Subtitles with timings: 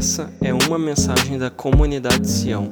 [0.00, 2.70] Essa é uma mensagem da comunidade Sião.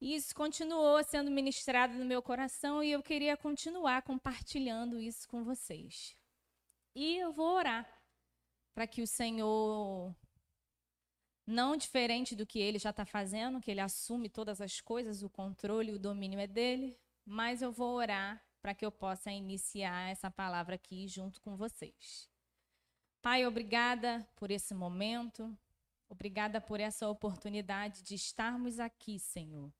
[0.00, 5.44] E isso continuou sendo ministrado no meu coração e eu queria continuar compartilhando isso com
[5.44, 6.16] vocês.
[6.96, 7.88] E eu vou orar
[8.74, 10.12] para que o Senhor,
[11.46, 15.30] não diferente do que ele já está fazendo, que ele assume todas as coisas, o
[15.30, 20.30] controle, o domínio é dele, mas eu vou orar para que eu possa iniciar essa
[20.30, 22.28] palavra aqui junto com vocês.
[23.20, 25.56] Pai, obrigada por esse momento,
[26.08, 29.72] obrigada por essa oportunidade de estarmos aqui, Senhor,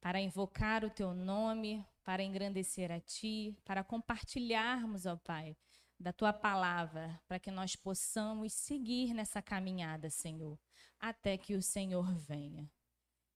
[0.00, 5.56] para invocar o teu nome, para engrandecer a ti, para compartilharmos, ó Pai,
[5.98, 10.58] da tua palavra, para que nós possamos seguir nessa caminhada, Senhor,
[10.98, 12.70] até que o Senhor venha.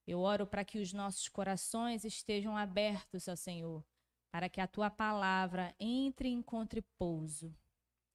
[0.06, 3.84] Eu oro para que os nossos corações estejam abertos ao Senhor,
[4.34, 7.56] para que a tua palavra entre e encontre pouso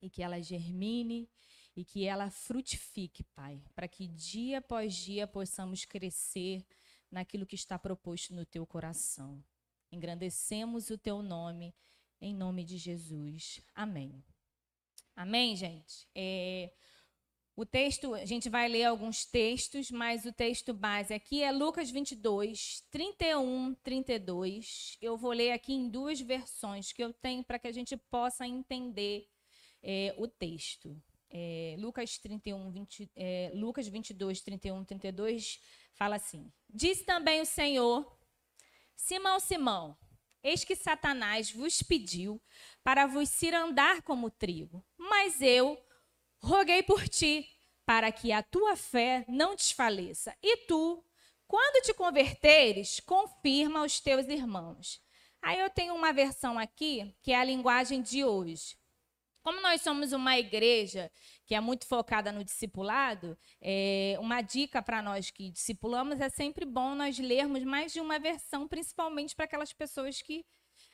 [0.02, 1.30] e que ela germine
[1.74, 6.68] e que ela frutifique, Pai, para que dia após dia possamos crescer
[7.10, 9.42] naquilo que está proposto no teu coração.
[9.94, 11.74] Engrandecemos o teu nome,
[12.20, 13.62] em nome de Jesus.
[13.74, 14.22] Amém.
[15.16, 16.06] Amém, gente?
[16.14, 16.70] É,
[17.60, 21.92] o texto, a gente vai ler alguns textos, mas o texto base aqui é Lucas
[21.92, 24.98] 22, 31, 32.
[25.02, 28.48] Eu vou ler aqui em duas versões que eu tenho para que a gente possa
[28.48, 29.28] entender
[29.84, 30.96] é, o texto.
[31.30, 35.60] É, Lucas, 31, 20, é, Lucas 22, 31, 32
[35.96, 38.10] fala assim: Diz também o Senhor,
[38.96, 39.98] Simão, Simão,
[40.42, 42.42] eis que Satanás vos pediu
[42.82, 44.82] para vos cirandar como trigo.
[44.98, 45.78] Mas eu
[46.40, 47.48] roguei por ti,
[47.86, 50.36] para que a tua fé não desfaleça.
[50.44, 51.04] E tu,
[51.48, 55.02] quando te converteres, confirma os teus irmãos.
[55.42, 58.78] Aí eu tenho uma versão aqui, que é a linguagem de hoje.
[59.42, 61.10] Como nós somos uma igreja
[61.46, 66.66] que é muito focada no discipulado, é, uma dica para nós que discipulamos é sempre
[66.66, 70.46] bom nós lermos mais de uma versão, principalmente para aquelas pessoas que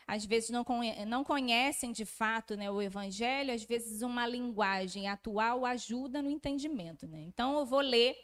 [0.08, 0.66] às vezes não,
[1.08, 7.08] não conhecem de fato né, o evangelho, às vezes uma linguagem atual ajuda no entendimento.
[7.08, 7.22] Né?
[7.22, 8.16] Então, eu vou ler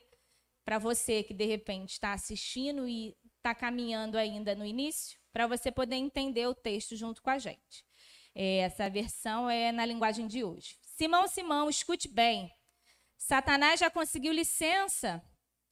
[0.64, 5.72] para você que de repente está assistindo e está caminhando ainda no início, para você
[5.72, 7.84] poder entender o texto junto com a gente.
[8.36, 10.78] É, essa versão é na linguagem de hoje.
[10.84, 12.54] Simão, Simão, escute bem.
[13.18, 15.24] Satanás já conseguiu licença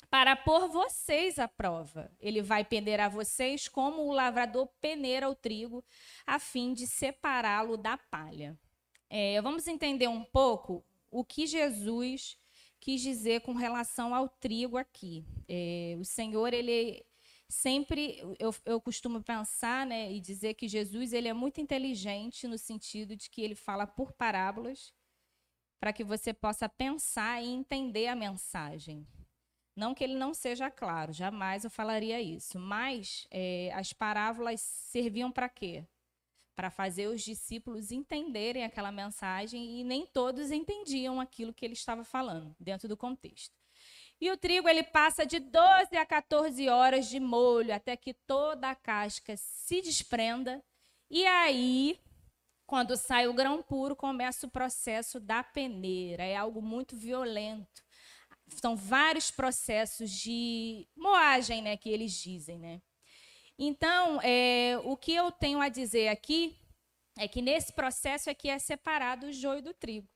[0.09, 2.11] para pôr vocês à prova.
[2.19, 5.83] Ele vai peneirar vocês como o lavrador peneira o trigo,
[6.25, 8.57] a fim de separá-lo da palha.
[9.09, 12.37] É, vamos entender um pouco o que Jesus
[12.79, 15.25] quis dizer com relação ao trigo aqui.
[15.47, 17.05] É, o Senhor, ele
[17.47, 22.57] sempre, eu, eu costumo pensar né, e dizer que Jesus ele é muito inteligente no
[22.57, 24.93] sentido de que ele fala por parábolas
[25.79, 29.07] para que você possa pensar e entender a mensagem.
[29.79, 32.59] Não que ele não seja claro, jamais eu falaria isso.
[32.59, 35.85] Mas é, as parábolas serviam para quê?
[36.53, 42.03] Para fazer os discípulos entenderem aquela mensagem e nem todos entendiam aquilo que ele estava
[42.03, 43.55] falando dentro do contexto.
[44.19, 48.69] E o trigo ele passa de 12 a 14 horas de molho até que toda
[48.69, 50.61] a casca se desprenda.
[51.09, 51.97] E aí,
[52.67, 56.23] quando sai o grão puro, começa o processo da peneira.
[56.25, 57.87] É algo muito violento
[58.49, 62.81] são vários processos de moagem, né, que eles dizem, né?
[63.57, 66.57] Então, é, o que eu tenho a dizer aqui
[67.17, 70.07] é que nesse processo é que é separado o joio do trigo.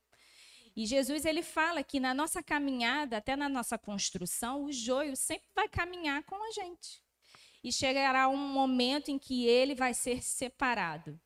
[0.76, 5.46] E Jesus ele fala que na nossa caminhada, até na nossa construção, o joio sempre
[5.54, 7.02] vai caminhar com a gente.
[7.62, 11.20] E chegará um momento em que ele vai ser separado.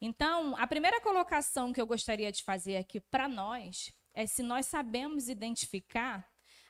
[0.00, 4.66] Então, a primeira colocação que eu gostaria de fazer aqui para nós é se nós
[4.66, 6.26] sabemos identificar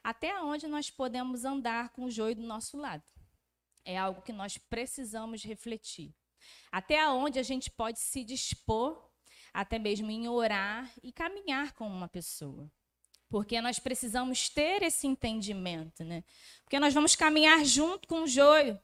[0.08, 3.02] até onde nós podemos andar com o joio do nosso lado.
[3.84, 6.14] É algo que nós precisamos refletir.
[6.72, 9.06] Até onde a gente pode se dispor,
[9.52, 12.72] até mesmo em orar e caminhar com uma pessoa.
[13.28, 16.24] Porque nós precisamos ter esse entendimento, né?
[16.64, 18.80] Porque nós vamos caminhar junto com o joio.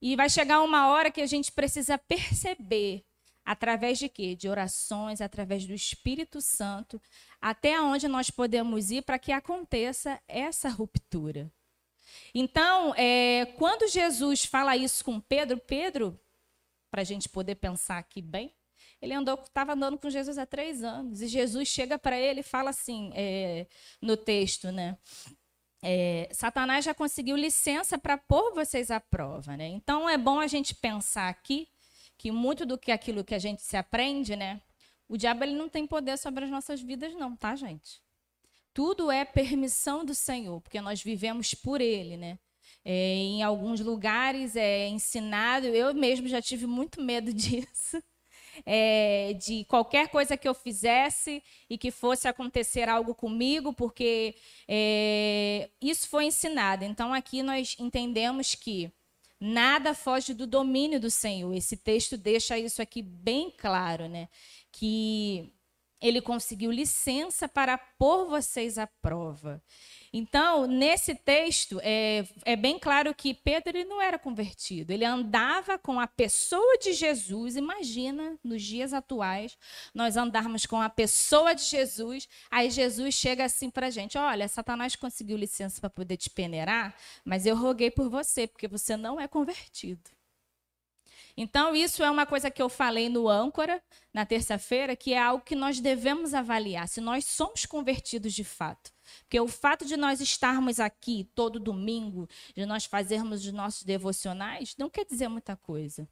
[0.00, 3.04] E vai chegar uma hora que a gente precisa perceber
[3.44, 4.34] Através de quê?
[4.34, 7.00] De orações, através do Espírito Santo,
[7.44, 11.52] até onde nós podemos ir para que aconteça essa ruptura.
[12.34, 16.18] Então, é, quando Jesus fala isso com Pedro, Pedro,
[16.90, 18.50] para a gente poder pensar aqui bem,
[18.98, 22.42] ele andou, estava andando com Jesus há três anos e Jesus chega para ele e
[22.42, 23.66] fala assim é,
[24.00, 24.96] no texto, né?
[25.82, 29.68] É, Satanás já conseguiu licença para pôr vocês à prova, né?
[29.68, 31.68] Então é bom a gente pensar aqui
[32.16, 34.62] que muito do que aquilo que a gente se aprende, né?
[35.08, 38.02] O diabo ele não tem poder sobre as nossas vidas, não, tá, gente?
[38.72, 42.38] Tudo é permissão do Senhor, porque nós vivemos por Ele, né?
[42.84, 48.02] É, em alguns lugares é ensinado, eu mesmo já tive muito medo disso
[48.66, 54.34] é, de qualquer coisa que eu fizesse e que fosse acontecer algo comigo, porque
[54.68, 56.84] é, isso foi ensinado.
[56.84, 58.92] Então aqui nós entendemos que
[59.44, 61.52] nada foge do domínio do Senhor.
[61.52, 64.28] Esse texto deixa isso aqui bem claro, né?
[64.72, 65.52] Que
[66.04, 69.62] ele conseguiu licença para pôr vocês à prova.
[70.12, 74.92] Então, nesse texto, é, é bem claro que Pedro ele não era convertido.
[74.92, 77.56] Ele andava com a pessoa de Jesus.
[77.56, 79.56] Imagina, nos dias atuais,
[79.94, 82.28] nós andarmos com a pessoa de Jesus.
[82.50, 86.94] Aí Jesus chega assim para a gente: Olha, Satanás conseguiu licença para poder te peneirar,
[87.24, 90.14] mas eu roguei por você, porque você não é convertido.
[91.36, 93.82] Então, isso é uma coisa que eu falei no âncora,
[94.12, 98.92] na terça-feira, que é algo que nós devemos avaliar, se nós somos convertidos de fato.
[99.22, 104.76] Porque o fato de nós estarmos aqui todo domingo, de nós fazermos os nossos devocionais,
[104.78, 106.08] não quer dizer muita coisa.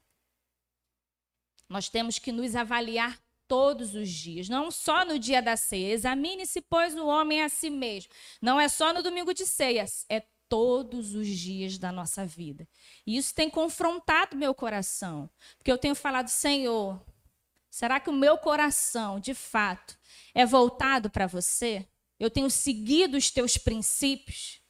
[1.69, 3.17] Nós temos que nos avaliar
[3.47, 5.93] todos os dias, não só no dia da ceia.
[5.93, 8.11] Examine-se, pois, o homem a si mesmo.
[8.41, 10.23] Não é só no domingo de ceia, é
[10.53, 12.67] todos os dias da nossa vida.
[13.07, 15.27] E isso tem confrontado meu coração,
[15.57, 17.01] porque eu tenho falado, Senhor,
[17.71, 19.97] será que o meu coração, de fato,
[20.31, 21.87] é voltado para você?
[22.19, 24.61] Eu tenho seguido os teus princípios?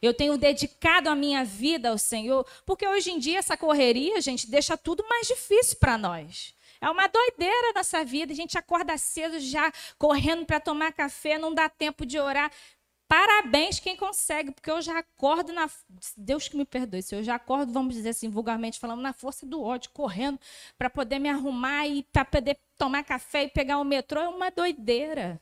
[0.00, 2.46] Eu tenho dedicado a minha vida ao Senhor?
[2.64, 6.54] Porque hoje em dia essa correria, gente, deixa tudo mais difícil para nós.
[6.80, 8.32] É uma doideira nessa vida.
[8.32, 12.48] A gente acorda cedo já correndo para tomar café, não dá tempo de orar.
[13.12, 15.68] Parabéns quem consegue, porque eu já acordo na.
[16.16, 19.44] Deus que me perdoe, se eu já acordo, vamos dizer assim, vulgarmente falando, na força
[19.44, 20.40] do ódio, correndo
[20.78, 24.50] para poder me arrumar e para poder tomar café e pegar o metrô, é uma
[24.50, 25.38] doideira.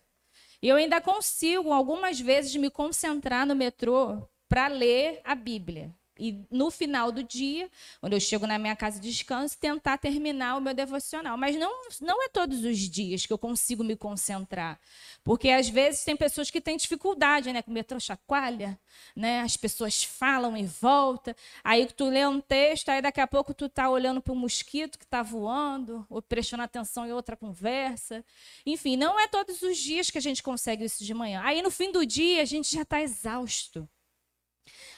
[0.61, 6.45] E eu ainda consigo, algumas vezes, me concentrar no metrô para ler a Bíblia e
[6.51, 10.61] no final do dia, quando eu chego na minha casa de descanso, tentar terminar o
[10.61, 11.39] meu devocional.
[11.39, 14.79] Mas não, não é todos os dias que eu consigo me concentrar.
[15.25, 17.63] Porque às vezes tem pessoas que têm dificuldade, né?
[17.63, 18.79] Com o metrô chacoalha,
[19.17, 19.41] né?
[19.41, 21.35] As pessoas falam e voltam.
[21.65, 24.99] Aí tu lê um texto, aí daqui a pouco tu tá olhando para um mosquito
[24.99, 28.23] que está voando, ou prestando atenção em outra conversa.
[28.67, 31.41] Enfim, não é todos os dias que a gente consegue isso de manhã.
[31.45, 33.89] Aí no fim do dia a gente já está exausto.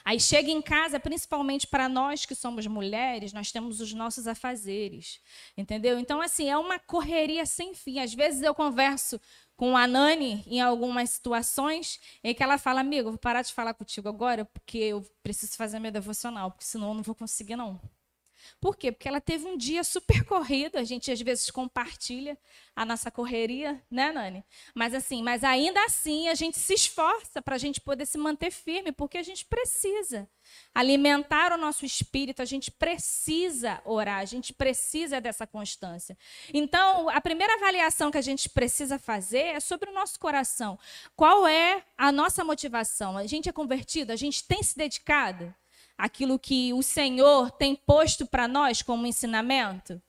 [0.05, 5.19] Aí chega em casa, principalmente para nós que somos mulheres, nós temos os nossos afazeres,
[5.57, 5.97] entendeu?
[5.99, 7.99] Então, assim, é uma correria sem fim.
[7.99, 9.19] Às vezes eu converso
[9.55, 13.73] com a Nani em algumas situações em que ela fala, amigo, vou parar de falar
[13.73, 17.79] contigo agora porque eu preciso fazer meu devocional, porque senão eu não vou conseguir, não.
[18.59, 18.91] Por quê?
[18.91, 22.37] Porque ela teve um dia super corrido, a gente às vezes compartilha
[22.75, 24.43] a nossa correria, né, Nani?
[24.73, 28.51] Mas assim, mas ainda assim a gente se esforça para a gente poder se manter
[28.51, 30.27] firme, porque a gente precisa
[30.73, 36.17] alimentar o nosso espírito, a gente precisa orar, a gente precisa dessa constância.
[36.53, 40.77] Então, a primeira avaliação que a gente precisa fazer é sobre o nosso coração.
[41.15, 43.17] Qual é a nossa motivação?
[43.17, 44.11] A gente é convertido?
[44.11, 45.53] A gente tem se dedicado?
[45.97, 50.01] Aquilo que o Senhor tem posto para nós como ensinamento?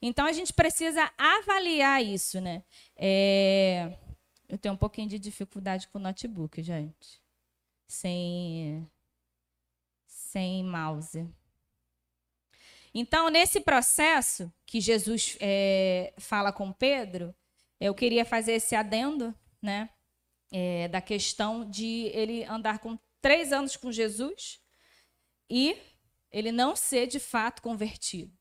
[0.00, 2.62] Então a gente precisa avaliar isso, né?
[2.96, 3.96] É...
[4.48, 7.20] Eu tenho um pouquinho de dificuldade com o notebook, gente.
[7.88, 8.88] Sem,
[10.06, 11.28] sem mouse.
[12.94, 17.34] Então, nesse processo que Jesus é, fala com Pedro,
[17.80, 19.90] eu queria fazer esse adendo, né?
[20.52, 24.60] É, da questão de ele andar com três anos com Jesus
[25.48, 25.76] e
[26.30, 28.32] ele não ser de fato convertido.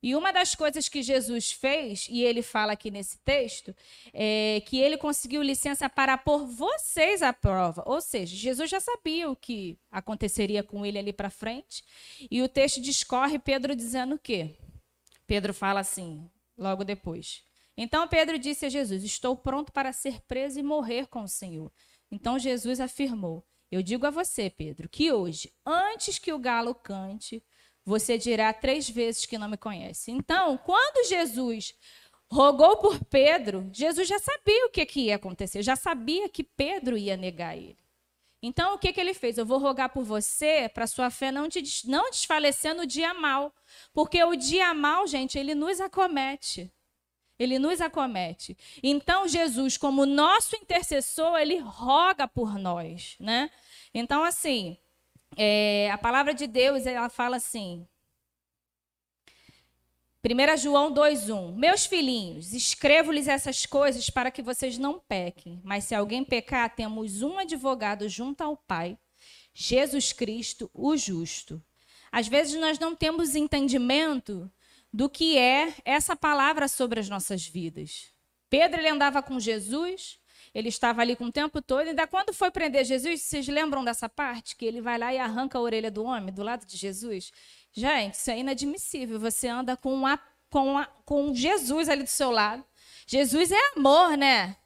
[0.00, 3.74] E uma das coisas que Jesus fez, e ele fala aqui nesse texto,
[4.12, 7.82] é que ele conseguiu licença para pôr vocês à prova.
[7.84, 11.82] Ou seja, Jesus já sabia o que aconteceria com ele ali para frente.
[12.30, 14.54] E o texto discorre Pedro dizendo o quê?
[15.26, 17.42] Pedro fala assim, logo depois.
[17.76, 21.72] Então Pedro disse a Jesus: Estou pronto para ser preso e morrer com o Senhor.
[22.10, 27.42] Então Jesus afirmou: eu digo a você, Pedro, que hoje, antes que o galo cante,
[27.84, 30.10] você dirá três vezes que não me conhece.
[30.10, 31.74] Então, quando Jesus
[32.30, 36.96] rogou por Pedro, Jesus já sabia o que, que ia acontecer, já sabia que Pedro
[36.96, 37.78] ia negar ele.
[38.42, 39.36] Então, o que, que ele fez?
[39.36, 43.52] Eu vou rogar por você, para sua fé não, te, não desfalecer no dia mal.
[43.92, 46.72] Porque o dia mal, gente, ele nos acomete.
[47.38, 48.56] Ele nos acomete.
[48.82, 53.16] Então, Jesus, como nosso intercessor, ele roga por nós.
[53.20, 53.50] Né?
[53.94, 54.76] Então, assim,
[55.36, 57.86] é, a palavra de Deus, ela fala assim,
[60.24, 65.60] 1 João 2,1: Meus filhinhos, escrevo-lhes essas coisas para que vocês não pequem.
[65.62, 68.98] Mas se alguém pecar, temos um advogado junto ao Pai,
[69.54, 71.62] Jesus Cristo, o justo.
[72.10, 74.50] Às vezes nós não temos entendimento
[74.92, 78.12] do que é essa palavra sobre as nossas vidas.
[78.48, 80.18] Pedro ele andava com Jesus,
[80.54, 81.88] ele estava ali com o tempo todo.
[81.88, 84.56] Ainda quando foi prender Jesus, vocês lembram dessa parte?
[84.56, 87.30] Que ele vai lá e arranca a orelha do homem do lado de Jesus?
[87.72, 89.20] Gente, isso é inadmissível.
[89.20, 90.18] Você anda com, a,
[90.50, 92.64] com, com Jesus ali do seu lado.
[93.06, 94.56] Jesus é amor, né?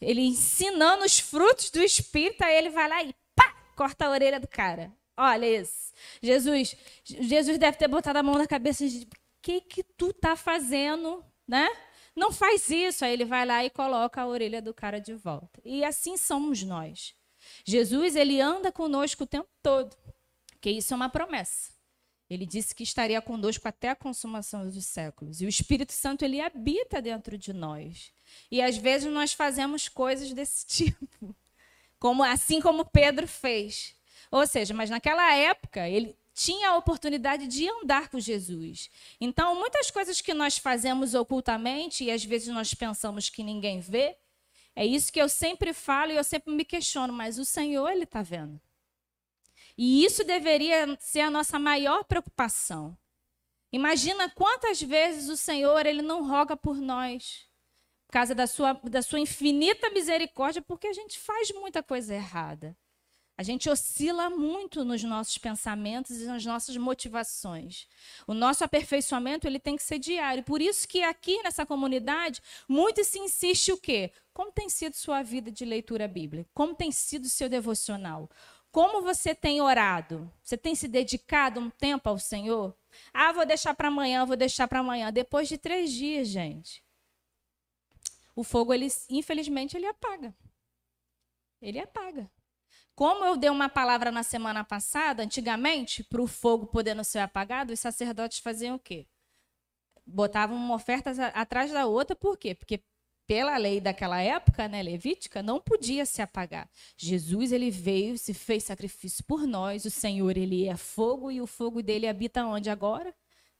[0.00, 4.40] Ele ensinando os frutos do Espírito, aí ele vai lá e pá, corta a orelha
[4.40, 4.92] do cara.
[5.16, 5.92] Olha isso.
[6.20, 9.06] Jesus, Jesus deve ter botado a mão na cabeça de
[9.42, 11.68] que que tu tá fazendo, né?
[12.14, 13.04] Não faz isso.
[13.04, 15.60] Aí ele vai lá e coloca a orelha do cara de volta.
[15.64, 17.14] E assim somos nós.
[17.64, 19.96] Jesus, ele anda conosco o tempo todo.
[20.52, 21.72] Porque isso é uma promessa.
[22.30, 25.40] Ele disse que estaria conosco até a consumação dos séculos.
[25.40, 28.12] E o Espírito Santo ele habita dentro de nós.
[28.50, 31.36] E às vezes nós fazemos coisas desse tipo,
[31.98, 33.94] como assim como Pedro fez.
[34.30, 38.90] Ou seja, mas naquela época ele tinha a oportunidade de andar com Jesus.
[39.20, 44.16] Então, muitas coisas que nós fazemos ocultamente e às vezes nós pensamos que ninguém vê,
[44.74, 48.04] é isso que eu sempre falo e eu sempre me questiono, mas o Senhor ele
[48.04, 48.60] está vendo.
[49.76, 52.96] E isso deveria ser a nossa maior preocupação.
[53.70, 57.46] Imagina quantas vezes o Senhor ele não roga por nós,
[58.06, 62.76] por causa da sua, da sua infinita misericórdia, porque a gente faz muita coisa errada.
[63.42, 67.88] A gente oscila muito nos nossos pensamentos e nas nossas motivações.
[68.24, 70.44] O nosso aperfeiçoamento ele tem que ser diário.
[70.44, 74.12] Por isso que aqui nessa comunidade muito se insiste o quê?
[74.32, 76.48] Como tem sido sua vida de leitura bíblica?
[76.54, 78.30] Como tem sido seu devocional?
[78.70, 80.32] Como você tem orado?
[80.40, 82.72] Você tem se dedicado um tempo ao Senhor?
[83.12, 85.12] Ah, vou deixar para amanhã, vou deixar para amanhã.
[85.12, 86.80] Depois de três dias, gente,
[88.36, 90.32] o fogo, ele, infelizmente, ele apaga.
[91.60, 92.30] Ele apaga.
[92.94, 97.20] Como eu dei uma palavra na semana passada, antigamente, para o fogo poder não ser
[97.20, 99.06] apagado, os sacerdotes faziam o quê?
[100.06, 102.54] Botavam uma oferta atrás da outra, por quê?
[102.54, 102.82] Porque
[103.26, 106.68] pela lei daquela época, né, levítica, não podia se apagar.
[106.96, 109.84] Jesus ele veio, se fez sacrifício por nós.
[109.84, 113.14] O Senhor ele é fogo e o fogo dele habita onde agora?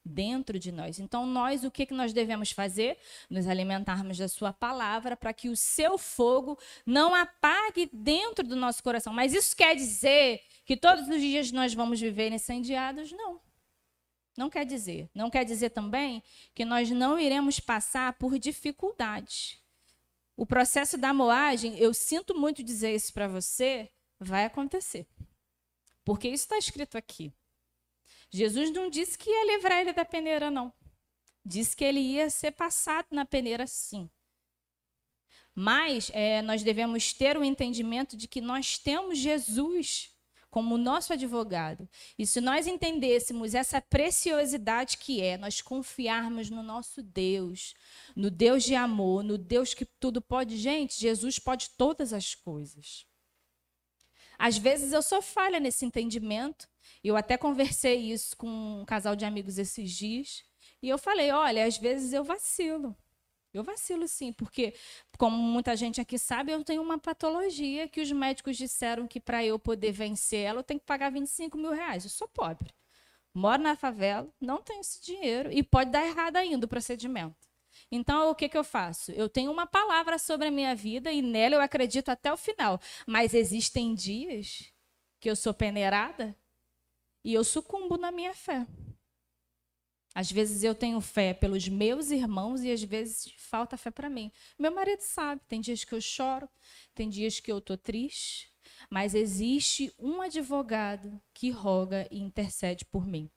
[0.04, 0.98] Dentro de nós.
[0.98, 2.98] Então nós o que que nós devemos fazer?
[3.30, 8.82] Nos alimentarmos da sua palavra para que o seu fogo não apague dentro do nosso
[8.82, 9.12] coração.
[9.12, 13.12] Mas isso quer dizer que todos os dias nós vamos viver incendiados?
[13.12, 13.40] Não.
[14.36, 15.08] Não quer dizer.
[15.14, 16.22] Não quer dizer também
[16.54, 19.58] que nós não iremos passar por dificuldades.
[20.36, 25.06] O processo da moagem, eu sinto muito dizer isso para você, vai acontecer.
[26.04, 27.32] Porque isso está escrito aqui.
[28.32, 30.72] Jesus não disse que ia livrar ele da peneira, não.
[31.44, 34.08] Disse que ele ia ser passado na peneira, sim.
[35.54, 40.10] Mas é, nós devemos ter o entendimento de que nós temos Jesus
[40.50, 41.88] como nosso advogado.
[42.18, 47.74] E se nós entendêssemos essa preciosidade que é nós confiarmos no nosso Deus,
[48.14, 53.06] no Deus de amor, no Deus que tudo pode, gente, Jesus pode todas as coisas.
[54.38, 56.68] Às vezes eu sou falha nesse entendimento.
[57.02, 58.48] Eu até conversei isso com
[58.80, 60.44] um casal de amigos esses dias.
[60.82, 62.96] E eu falei: olha, às vezes eu vacilo.
[63.52, 64.74] Eu vacilo sim, porque,
[65.18, 69.44] como muita gente aqui sabe, eu tenho uma patologia que os médicos disseram que para
[69.44, 72.04] eu poder vencer ela, eu tenho que pagar 25 mil reais.
[72.04, 72.72] Eu sou pobre.
[73.34, 77.48] Moro na favela, não tenho esse dinheiro e pode dar errado ainda o procedimento.
[77.90, 79.12] Então, o que, que eu faço?
[79.12, 82.80] Eu tenho uma palavra sobre a minha vida e nela eu acredito até o final.
[83.06, 84.72] Mas existem dias
[85.20, 86.36] que eu sou peneirada
[87.24, 88.66] e eu sucumbo na minha fé.
[90.14, 94.30] Às vezes eu tenho fé pelos meus irmãos e às vezes falta fé para mim.
[94.58, 96.48] Meu marido sabe, tem dias que eu choro,
[96.94, 98.52] tem dias que eu estou triste,
[98.90, 103.30] mas existe um advogado que roga e intercede por mim.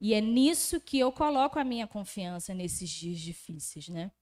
[0.00, 4.12] E é nisso que eu coloco a minha confiança nesses dias difíceis, né?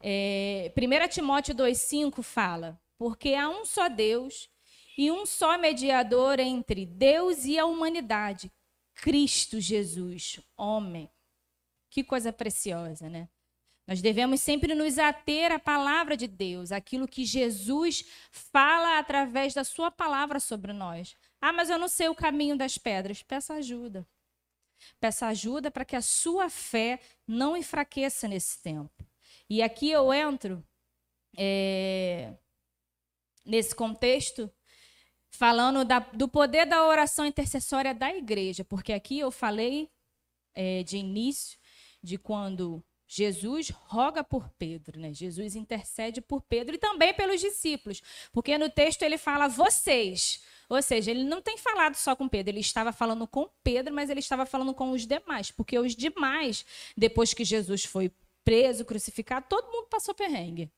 [0.00, 4.50] É, 1 Timóteo 2,5 fala: Porque há um só Deus
[4.96, 8.52] e um só mediador entre Deus e a humanidade,
[8.94, 11.10] Cristo Jesus, homem.
[11.90, 13.28] Que coisa preciosa, né?
[13.86, 19.64] Nós devemos sempre nos ater à palavra de Deus, aquilo que Jesus fala através da
[19.64, 21.16] sua palavra sobre nós.
[21.40, 23.22] Ah, mas eu não sei o caminho das pedras.
[23.22, 24.06] Peça ajuda.
[25.00, 29.04] Peça ajuda para que a sua fé não enfraqueça nesse tempo.
[29.50, 30.64] E aqui eu entro
[31.36, 32.34] é,
[33.44, 34.50] nesse contexto
[35.32, 39.90] falando da, do poder da oração intercessória da igreja, porque aqui eu falei
[40.54, 41.58] é, de início
[42.02, 45.12] de quando Jesus roga por Pedro, né?
[45.12, 48.00] Jesus intercede por Pedro e também pelos discípulos,
[48.32, 52.52] porque no texto ele fala vocês, ou seja, ele não tem falado só com Pedro,
[52.52, 56.64] ele estava falando com Pedro, mas ele estava falando com os demais, porque os demais,
[56.96, 58.10] depois que Jesus foi
[58.44, 60.70] preso, crucificado, todo mundo passou perrengue.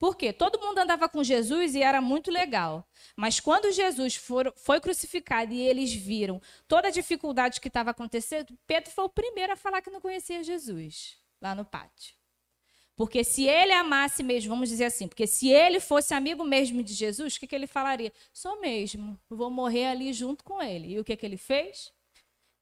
[0.00, 0.32] Por quê?
[0.32, 2.88] Todo mundo andava com Jesus e era muito legal.
[3.14, 8.58] Mas quando Jesus for, foi crucificado e eles viram toda a dificuldade que estava acontecendo,
[8.66, 12.14] Pedro foi o primeiro a falar que não conhecia Jesus lá no pátio.
[12.96, 16.94] Porque se ele amasse mesmo, vamos dizer assim, porque se ele fosse amigo mesmo de
[16.94, 18.10] Jesus, o que, que ele falaria?
[18.32, 20.94] Sou mesmo, vou morrer ali junto com ele.
[20.94, 21.92] E o que, que ele fez?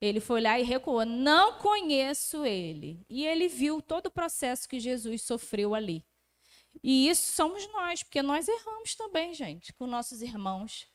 [0.01, 1.05] Ele foi lá e recuou.
[1.05, 3.01] Não conheço ele.
[3.09, 6.05] E ele viu todo o processo que Jesus sofreu ali.
[6.83, 10.87] E isso somos nós, porque nós erramos também, gente, com nossos irmãos.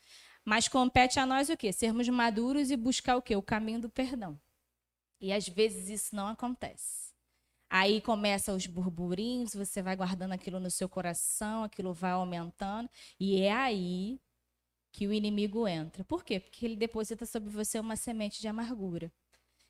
[0.46, 1.72] Mas compete a nós o quê?
[1.72, 3.36] Sermos maduros e buscar o quê?
[3.36, 4.40] O caminho do perdão.
[5.20, 7.14] E às vezes isso não acontece.
[7.70, 12.88] Aí começam os burburinhos, você vai guardando aquilo no seu coração, aquilo vai aumentando,
[13.20, 14.22] e é aí
[14.92, 16.04] que o inimigo entra.
[16.04, 16.40] Por quê?
[16.40, 19.12] Porque ele deposita sobre você uma semente de amargura.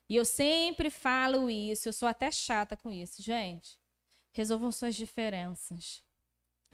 [0.06, 3.78] E eu sempre falo isso, eu sou até chata com isso, gente.
[4.32, 6.03] Resolvam suas diferenças.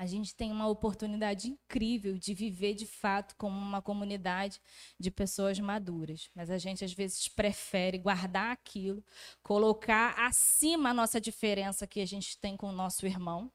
[0.00, 4.58] A gente tem uma oportunidade incrível de viver de fato como uma comunidade
[4.98, 6.30] de pessoas maduras.
[6.34, 9.04] Mas a gente às vezes prefere guardar aquilo,
[9.42, 13.52] colocar acima a nossa diferença que a gente tem com o nosso irmão.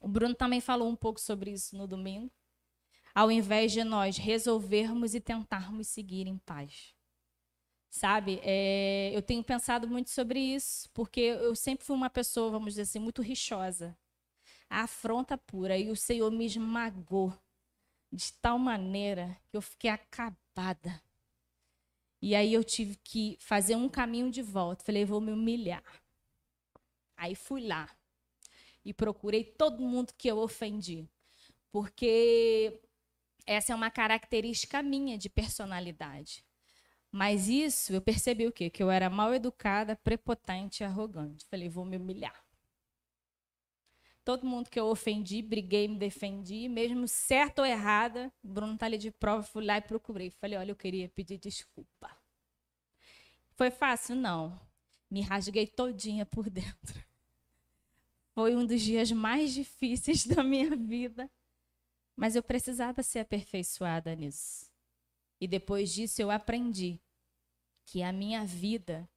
[0.00, 2.28] O Bruno também falou um pouco sobre isso no domingo.
[3.14, 6.92] Ao invés de nós resolvermos e tentarmos seguir em paz.
[7.88, 12.70] Sabe, é, eu tenho pensado muito sobre isso, porque eu sempre fui uma pessoa, vamos
[12.70, 13.96] dizer assim, muito rixosa.
[14.82, 15.78] Afronta pura.
[15.78, 17.32] E o Senhor me esmagou
[18.12, 21.02] de tal maneira que eu fiquei acabada.
[22.20, 24.84] E aí eu tive que fazer um caminho de volta.
[24.84, 25.84] Falei, vou me humilhar.
[27.16, 27.88] Aí fui lá
[28.84, 31.08] e procurei todo mundo que eu ofendi.
[31.70, 32.80] Porque
[33.46, 36.44] essa é uma característica minha de personalidade.
[37.12, 38.68] Mas isso, eu percebi o quê?
[38.68, 41.46] Que eu era mal educada, prepotente e arrogante.
[41.46, 42.43] Falei, vou me humilhar.
[44.24, 48.96] Todo mundo que eu ofendi, briguei, me defendi, mesmo certo ou errada, Bruno tá ali
[48.96, 50.30] de prova, fui lá e procurei.
[50.30, 52.10] Falei, olha, eu queria pedir desculpa.
[53.54, 54.16] Foi fácil?
[54.16, 54.58] Não.
[55.10, 57.04] Me rasguei todinha por dentro.
[58.32, 61.30] Foi um dos dias mais difíceis da minha vida.
[62.16, 64.70] Mas eu precisava ser aperfeiçoada nisso.
[65.40, 66.98] E depois disso eu aprendi
[67.84, 69.08] que a minha vida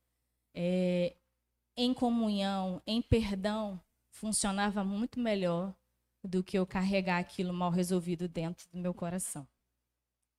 [0.54, 1.15] é,
[1.76, 3.80] em comunhão, em perdão,
[4.17, 5.75] funcionava muito melhor
[6.23, 9.47] do que eu carregar aquilo mal resolvido dentro do meu coração.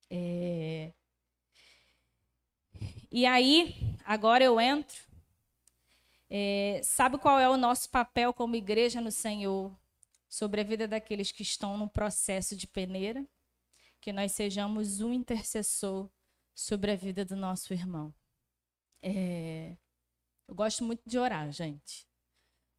[0.09, 0.93] É...
[3.11, 5.01] E aí, agora eu entro.
[6.29, 6.81] É...
[6.83, 9.75] sabe qual é o nosso papel como igreja no Senhor
[10.27, 13.25] sobre a vida daqueles que estão no processo de peneira?
[14.01, 16.09] Que nós sejamos um intercessor
[16.53, 18.13] sobre a vida do nosso irmão.
[19.01, 19.77] É...
[20.47, 22.05] Eu gosto muito de orar, gente.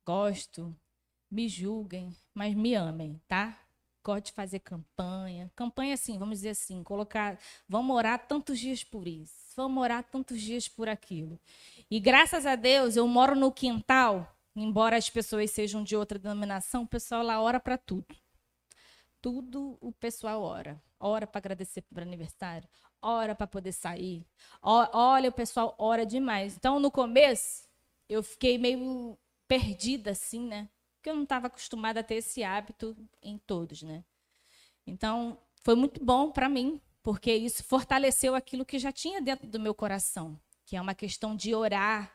[0.04, 0.76] Gosto.
[1.30, 3.56] Me julguem, mas me amem, tá?
[4.02, 5.50] Gosto de fazer campanha.
[5.54, 7.38] Campanha, assim, vamos dizer assim, colocar.
[7.68, 9.34] Vamos orar tantos dias por isso.
[9.56, 11.38] Vamos orar tantos dias por aquilo.
[11.90, 16.82] E graças a Deus, eu moro no quintal, embora as pessoas sejam de outra denominação,
[16.82, 18.16] o pessoal lá ora para tudo.
[19.20, 20.82] Tudo o pessoal ora.
[20.98, 22.68] Ora para agradecer pelo aniversário,
[23.00, 24.26] ora para poder sair.
[24.62, 26.56] olha, o pessoal ora demais.
[26.56, 27.68] Então, no começo,
[28.08, 30.68] eu fiquei meio perdida, assim, né?
[31.00, 34.04] Porque eu não estava acostumada a ter esse hábito em todos, né?
[34.86, 39.58] Então, foi muito bom para mim, porque isso fortaleceu aquilo que já tinha dentro do
[39.58, 42.14] meu coração, que é uma questão de orar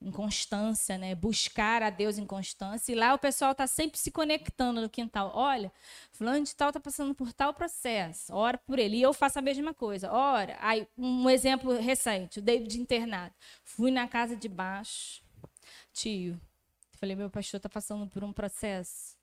[0.00, 1.12] em constância, né?
[1.12, 2.92] Buscar a Deus em constância.
[2.92, 5.32] E lá o pessoal está sempre se conectando no quintal.
[5.34, 5.72] Olha,
[6.12, 8.32] fulano de tal está passando por tal processo.
[8.32, 8.96] Ora por ele.
[8.96, 10.12] E eu faço a mesma coisa.
[10.12, 10.56] Ora.
[10.60, 13.34] Aí, um exemplo recente, o David internado.
[13.64, 15.20] Fui na casa de baixo.
[15.92, 16.40] Tio,
[17.00, 19.16] falei, meu pastor está passando por um processo.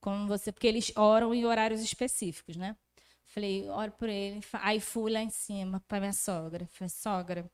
[0.00, 2.76] Como você, porque eles oram em horários específicos, né?
[3.26, 4.40] Falei, ora por ele.
[4.54, 6.66] Aí fui lá em cima para minha sogra.
[6.72, 7.50] Falei, sogra,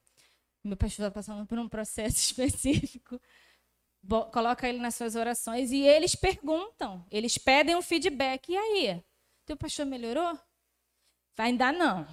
[0.64, 3.20] meu pastor está passando por um processo específico
[4.32, 8.50] coloca ele nas suas orações e eles perguntam, eles pedem um feedback.
[8.50, 9.04] E aí?
[9.44, 10.38] Teu pastor melhorou?
[11.38, 12.06] Ainda não.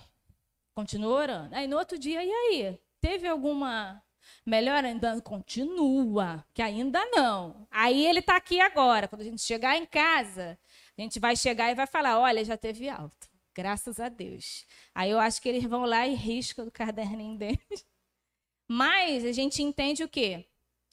[0.73, 1.55] Continua orando.
[1.55, 2.79] Aí no outro dia, e aí?
[2.99, 4.02] Teve alguma
[4.45, 4.87] melhora?
[4.87, 7.67] Ainda continua, que ainda não.
[7.71, 9.07] Aí ele está aqui agora.
[9.07, 10.57] Quando a gente chegar em casa,
[10.97, 13.27] a gente vai chegar e vai falar: olha, já teve alto.
[13.55, 14.65] Graças a Deus.
[14.95, 17.85] Aí eu acho que eles vão lá e riscam do caderninho deles.
[18.67, 20.45] Mas a gente entende o quê?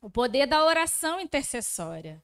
[0.03, 2.23] O poder da oração intercessória.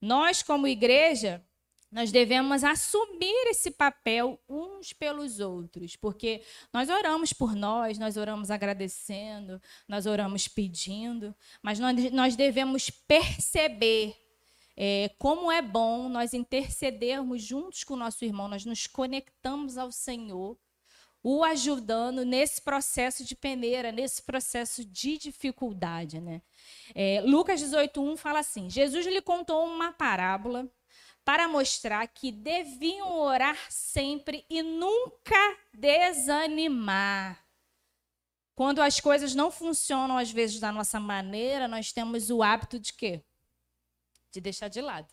[0.00, 1.44] Nós, como igreja,
[1.92, 8.50] nós devemos assumir esse papel uns pelos outros, porque nós oramos por nós, nós oramos
[8.50, 14.16] agradecendo, nós oramos pedindo, mas nós, devemos perceber
[14.74, 19.92] é, como é bom nós intercedermos juntos com o nosso irmão, nós nos conectamos ao
[19.92, 20.56] Senhor,
[21.22, 26.20] o ajudando nesse processo de peneira, nesse processo de dificuldade.
[26.20, 26.40] Né?
[26.94, 30.68] É, Lucas 18,1 fala assim: Jesus lhe contou uma parábola
[31.24, 37.44] para mostrar que deviam orar sempre e nunca desanimar.
[38.54, 42.92] Quando as coisas não funcionam às vezes da nossa maneira, nós temos o hábito de
[42.92, 43.22] quê?
[44.30, 45.12] De deixar de lado.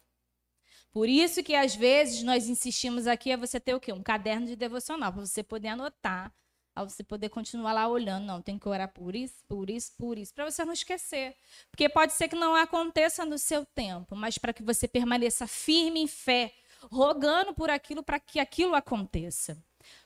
[0.91, 3.93] Por isso que às vezes nós insistimos aqui a você ter o quê?
[3.93, 6.34] Um caderno de devocional para você poder anotar
[6.80, 8.26] a você poder continuar lá olhando.
[8.26, 11.36] Não, tem que orar por isso, por isso, por isso, para você não esquecer.
[11.70, 16.00] Porque pode ser que não aconteça no seu tempo, mas para que você permaneça firme
[16.00, 16.54] em fé,
[16.92, 19.58] rogando por aquilo para que aquilo aconteça.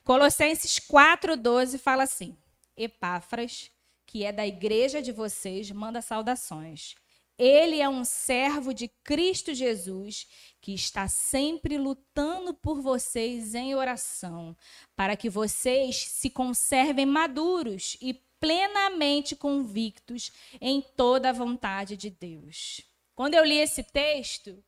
[0.03, 2.35] Colossenses 4,12 fala assim:
[2.75, 3.69] Epáfras,
[4.05, 6.95] que é da igreja de vocês, manda saudações.
[7.37, 10.27] Ele é um servo de Cristo Jesus
[10.61, 14.55] que está sempre lutando por vocês em oração,
[14.95, 22.81] para que vocês se conservem maduros e plenamente convictos em toda a vontade de Deus.
[23.15, 24.63] Quando eu li esse texto,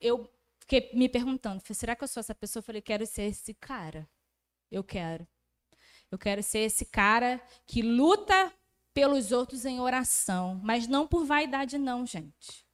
[0.00, 2.60] eu fiquei me perguntando: será que eu sou essa pessoa?
[2.60, 4.08] Eu falei: quero ser esse cara.
[4.70, 5.26] Eu quero.
[6.10, 8.52] Eu quero ser esse cara que luta
[8.98, 12.66] pelos outros em oração, mas não por vaidade, não, gente.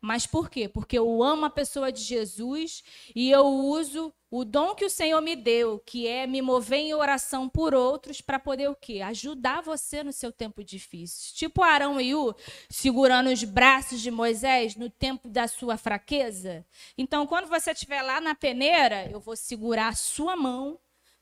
[0.00, 0.68] Mas por quê?
[0.68, 2.82] Porque eu amo a pessoa de Jesus
[3.14, 6.94] e eu uso o dom que o Senhor me deu, que é me mover em
[6.94, 9.00] oração por outros, para poder o quê?
[9.02, 11.32] Ajudar você no seu tempo difícil.
[11.36, 12.34] Tipo Arão e U
[12.68, 16.66] segurando os braços de Moisés no tempo da sua fraqueza.
[16.98, 20.76] Então, quando você estiver lá na peneira, eu vou segurar a sua mão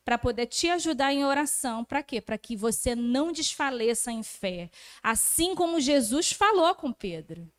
[0.04, 1.84] para poder te ajudar em oração.
[1.84, 2.20] Para quê?
[2.20, 4.70] Para que você não desfaleça em fé.
[5.02, 7.50] Assim como Jesus falou com Pedro.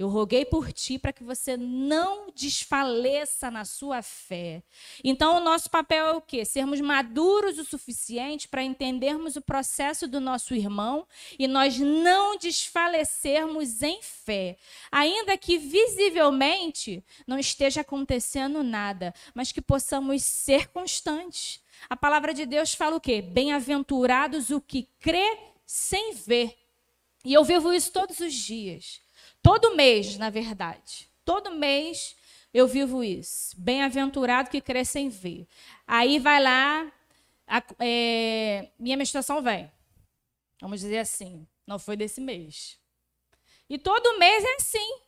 [0.00, 4.62] Eu roguei por ti para que você não desfaleça na sua fé.
[5.04, 6.42] Então, o nosso papel é o quê?
[6.42, 11.06] Sermos maduros o suficiente para entendermos o processo do nosso irmão
[11.38, 14.56] e nós não desfalecermos em fé.
[14.90, 22.46] Ainda que visivelmente não esteja acontecendo nada, mas que possamos ser constantes a palavra de
[22.46, 23.22] Deus fala o quê?
[23.22, 26.56] Bem-aventurados o que crê sem ver.
[27.24, 29.00] E eu vivo isso todos os dias.
[29.42, 31.10] Todo mês, na verdade.
[31.24, 32.16] Todo mês
[32.52, 33.54] eu vivo isso.
[33.60, 35.46] Bem-aventurado que crê sem ver.
[35.86, 36.92] Aí vai lá,
[37.46, 39.70] a, é, minha menstruação vem.
[40.60, 41.46] Vamos dizer assim.
[41.66, 42.78] Não foi desse mês.
[43.68, 45.00] E todo mês é assim.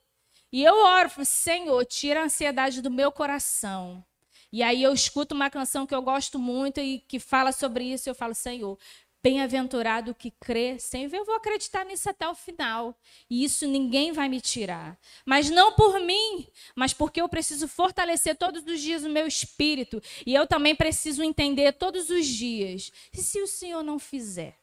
[0.52, 4.04] E eu oro, Senhor, tira a ansiedade do meu coração.
[4.52, 8.08] E aí eu escuto uma canção que eu gosto muito e que fala sobre isso,
[8.08, 8.78] eu falo, Senhor,
[9.22, 12.98] bem-aventurado que crê sem ver, eu vou acreditar nisso até o final.
[13.30, 14.98] E isso ninguém vai me tirar.
[15.24, 20.02] Mas não por mim, mas porque eu preciso fortalecer todos os dias o meu espírito.
[20.26, 22.90] E eu também preciso entender todos os dias.
[23.12, 24.58] E se o Senhor não fizer,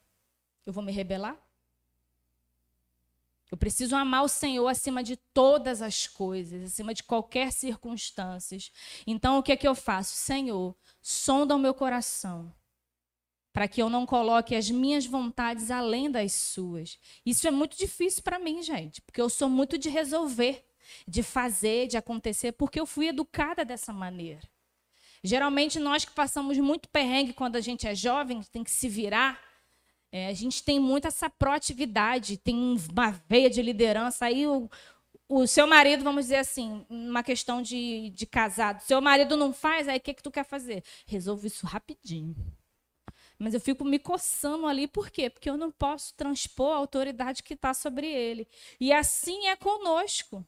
[0.66, 1.49] eu vou me rebelar?
[3.52, 8.58] Eu preciso amar o Senhor acima de todas as coisas, acima de qualquer circunstância.
[9.08, 10.16] Então, o que é que eu faço?
[10.16, 12.54] Senhor, sonda o meu coração,
[13.52, 17.00] para que eu não coloque as minhas vontades além das suas.
[17.26, 20.64] Isso é muito difícil para mim, gente, porque eu sou muito de resolver,
[21.08, 24.48] de fazer, de acontecer, porque eu fui educada dessa maneira.
[25.24, 29.49] Geralmente, nós que passamos muito perrengue quando a gente é jovem, tem que se virar
[30.12, 34.26] é, a gente tem muito essa proatividade, tem uma veia de liderança.
[34.26, 34.70] Aí o,
[35.28, 39.88] o seu marido, vamos dizer assim, uma questão de, de casado, seu marido não faz,
[39.88, 40.84] aí o que, que tu quer fazer?
[41.06, 42.36] Resolve isso rapidinho.
[43.38, 45.30] Mas eu fico me coçando ali, por quê?
[45.30, 48.48] Porque eu não posso transpor a autoridade que está sobre ele.
[48.80, 50.46] E assim é conosco.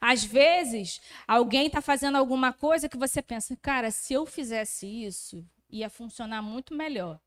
[0.00, 5.44] Às vezes, alguém está fazendo alguma coisa que você pensa, cara, se eu fizesse isso,
[5.68, 7.18] ia funcionar muito melhor.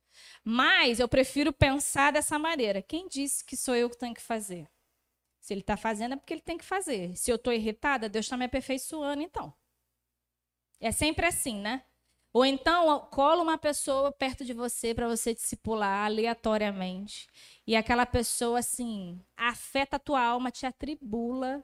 [0.44, 2.82] Mas eu prefiro pensar dessa maneira.
[2.82, 4.70] Quem disse que sou eu que tenho que fazer?
[5.40, 7.16] Se ele está fazendo, é porque ele tem que fazer.
[7.16, 9.54] Se eu estou irritada, Deus está me aperfeiçoando, então.
[10.80, 11.84] É sempre assim, né?
[12.34, 17.28] Ou então, cola uma pessoa perto de você para você discipular aleatoriamente.
[17.66, 21.64] E aquela pessoa, assim, afeta a tua alma, te atribula.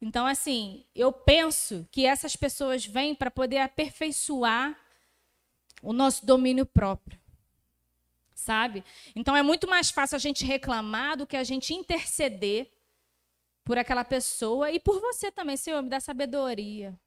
[0.00, 4.76] Então, assim, eu penso que essas pessoas vêm para poder aperfeiçoar
[5.82, 7.20] o nosso domínio próprio.
[8.34, 8.84] Sabe?
[9.14, 12.70] Então, é muito mais fácil a gente reclamar do que a gente interceder
[13.64, 16.98] por aquela pessoa e por você também, Senhor, me dá sabedoria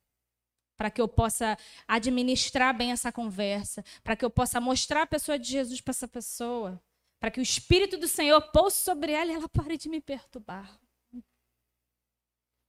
[0.77, 5.37] para que eu possa administrar bem essa conversa, para que eu possa mostrar a pessoa
[5.37, 6.79] de Jesus para essa pessoa,
[7.19, 10.79] para que o Espírito do Senhor pousse sobre ela e ela pare de me perturbar.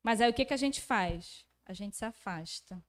[0.03, 1.45] Mas aí o que, que a gente faz?
[1.67, 2.83] A gente se afasta.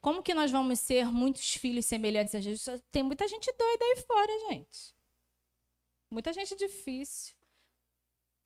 [0.00, 2.82] Como que nós vamos ser muitos filhos semelhantes a Jesus?
[2.90, 4.94] Tem muita gente doida aí fora, gente.
[6.10, 7.34] Muita gente difícil.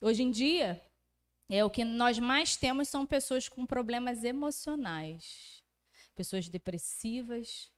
[0.00, 0.82] Hoje em dia,
[1.48, 5.62] é o que nós mais temos são pessoas com problemas emocionais,
[6.14, 7.70] pessoas depressivas,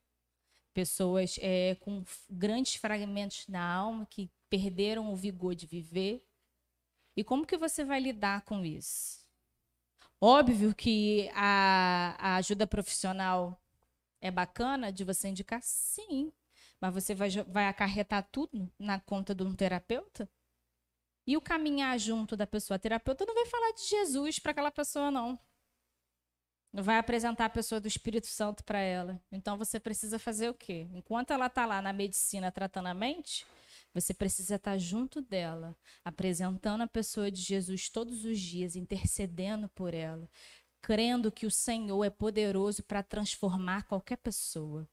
[0.73, 6.27] pessoas é, com grandes fragmentos na alma que perderam o vigor de viver.
[7.17, 9.25] E como que você vai lidar com isso?
[10.21, 13.61] Óbvio que a, a ajuda profissional
[14.21, 16.33] é bacana de você indicar, sim,
[16.81, 20.29] mas você vai, vai acarretar tudo na conta de um terapeuta?
[21.27, 24.71] E o caminhar junto da pessoa, a terapeuta não vai falar de Jesus para aquela
[24.71, 25.39] pessoa, não.
[26.73, 29.21] Não vai apresentar a pessoa do Espírito Santo para ela.
[29.33, 30.87] Então você precisa fazer o quê?
[30.93, 33.47] Enquanto ela está lá na medicina tratando a mente,
[33.95, 35.75] você precisa estar tá junto dela,
[36.05, 40.29] apresentando a pessoa de Jesus todos os dias, intercedendo por ela,
[40.87, 44.89] crendo que o Senhor é poderoso para transformar qualquer pessoa.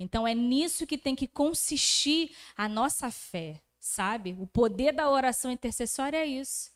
[0.00, 4.36] Então é nisso que tem que consistir a nossa fé sabe?
[4.38, 6.70] O poder da oração intercessória é isso.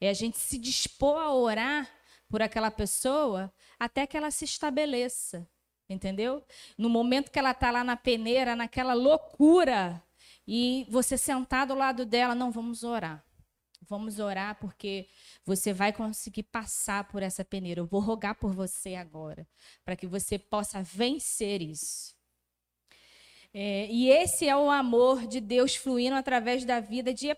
[0.00, 1.88] É a gente se dispor a orar
[2.28, 5.46] por aquela pessoa até que ela se estabeleça,
[5.88, 6.42] entendeu?
[6.76, 10.02] No momento que ela está lá na peneira, naquela loucura,
[10.46, 13.22] e você sentado ao lado dela, não, vamos orar.
[13.88, 15.08] Vamos orar porque
[15.44, 17.80] você vai conseguir passar por essa peneira.
[17.80, 19.46] Eu vou rogar por você agora,
[19.84, 22.14] para que você possa vencer isso.
[23.52, 27.28] É, e esse é o amor de Deus fluindo através da vida de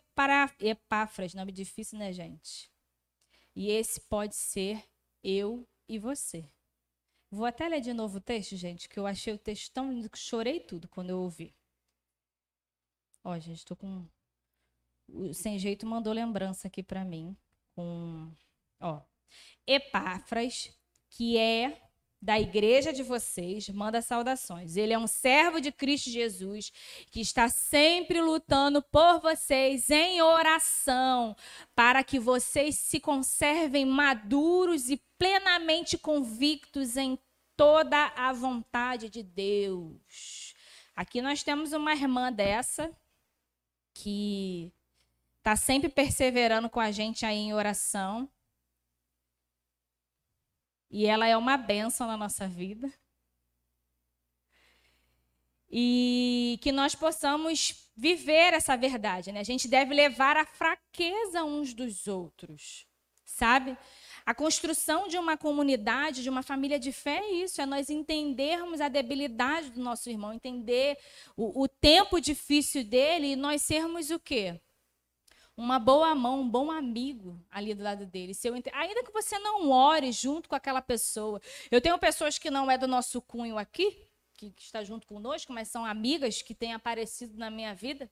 [0.61, 2.71] Epáfras, nome difícil, né, gente?
[3.55, 4.83] E esse pode ser
[5.23, 6.49] eu e você.
[7.31, 10.09] Vou até ler de novo o texto, gente, que eu achei o texto tão lindo
[10.09, 11.55] que chorei tudo quando eu ouvi.
[13.23, 14.07] Ó, gente, estou com.
[15.09, 17.37] O Sem Jeito mandou lembrança aqui para mim.
[17.75, 18.31] Com.
[18.81, 19.01] Ó.
[19.67, 20.71] Epáfras,
[21.11, 21.81] que é
[22.21, 24.77] da igreja de vocês manda saudações.
[24.77, 26.73] Ele é um servo de Cristo Jesus
[27.11, 31.37] que está sempre lutando por vocês em oração,
[31.75, 37.19] para que vocês se conservem maduros e plenamente convictos em
[37.57, 40.55] toda a vontade de Deus.
[40.95, 42.91] Aqui nós temos uma irmã dessa
[43.95, 44.73] que
[45.47, 48.29] está sempre perseverando com a gente aí em oração.
[50.91, 52.93] E ela é uma benção na nossa vida.
[55.71, 59.31] E que nós possamos viver essa verdade.
[59.31, 59.39] Né?
[59.39, 62.85] A gente deve levar a fraqueza uns dos outros,
[63.25, 63.79] sabe?
[64.25, 68.81] A construção de uma comunidade, de uma família de fé é isso, é nós entendermos
[68.81, 70.99] a debilidade do nosso irmão, entender
[71.37, 74.61] o, o tempo difícil dele e nós sermos o quê?
[75.57, 78.35] Uma boa mão, um bom amigo ali do lado dele.
[78.35, 81.41] Se eu, ainda que você não ore junto com aquela pessoa.
[81.71, 83.97] Eu tenho pessoas que não é do nosso cunho aqui,
[84.35, 88.11] que, que está junto conosco, mas são amigas que têm aparecido na minha vida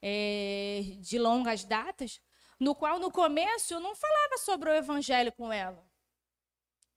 [0.00, 2.20] é, de longas datas,
[2.58, 5.86] no qual no começo eu não falava sobre o evangelho com ela.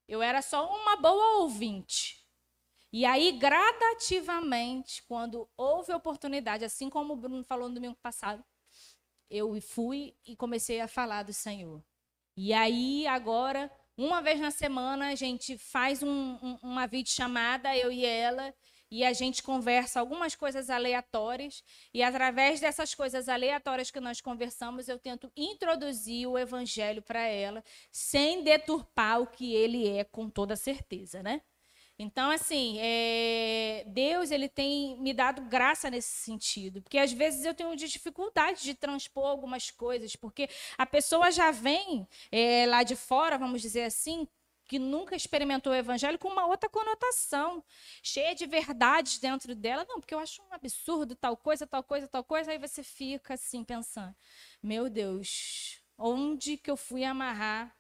[0.08, 2.26] Eu era só uma boa ouvinte.
[2.94, 8.44] E aí, gradativamente, quando houve oportunidade, assim como o Bruno falou no domingo passado,
[9.32, 11.82] eu fui e comecei a falar do Senhor.
[12.36, 17.92] E aí, agora, uma vez na semana, a gente faz um, um, uma videochamada, eu
[17.92, 18.54] e ela,
[18.90, 21.64] e a gente conversa algumas coisas aleatórias.
[21.94, 27.64] E através dessas coisas aleatórias que nós conversamos, eu tento introduzir o evangelho para ela,
[27.92, 31.42] sem deturpar o que ele é, com toda certeza, né?
[32.02, 33.84] Então, assim, é...
[33.88, 38.74] Deus ele tem me dado graça nesse sentido, porque às vezes eu tenho dificuldade de
[38.74, 44.28] transpor algumas coisas, porque a pessoa já vem é, lá de fora, vamos dizer assim,
[44.66, 47.64] que nunca experimentou o evangelho com uma outra conotação,
[48.02, 49.86] cheia de verdades dentro dela.
[49.88, 52.52] Não, porque eu acho um absurdo tal coisa, tal coisa, tal coisa.
[52.52, 54.16] Aí você fica assim pensando:
[54.64, 57.76] meu Deus, onde que eu fui amarrar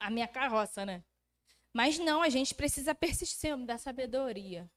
[0.00, 1.04] a minha carroça, né?
[1.72, 4.70] Mas não, a gente precisa persistir da sabedoria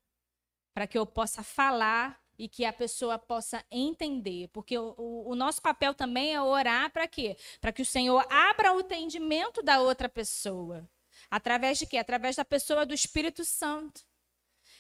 [0.74, 4.50] para que eu possa falar e que a pessoa possa entender.
[4.50, 7.38] Porque o, o, o nosso papel também é orar para quê?
[7.62, 10.90] Para que o Senhor abra o entendimento da outra pessoa.
[11.30, 11.98] Através de quê?
[11.98, 14.02] Através da pessoa do Espírito Santo.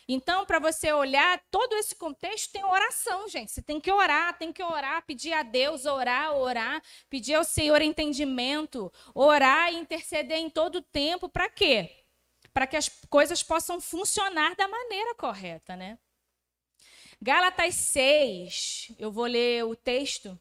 [0.08, 3.52] Então, para você olhar todo esse contexto, tem oração, gente.
[3.52, 7.82] Você tem que orar, tem que orar, pedir a Deus, orar, orar, pedir ao Senhor
[7.82, 11.28] entendimento, orar e interceder em todo o tempo.
[11.28, 12.05] Para quê?
[12.56, 16.00] Para que as coisas possam funcionar da maneira correta, né?
[17.22, 20.40] Gálatas 6, eu vou ler o texto,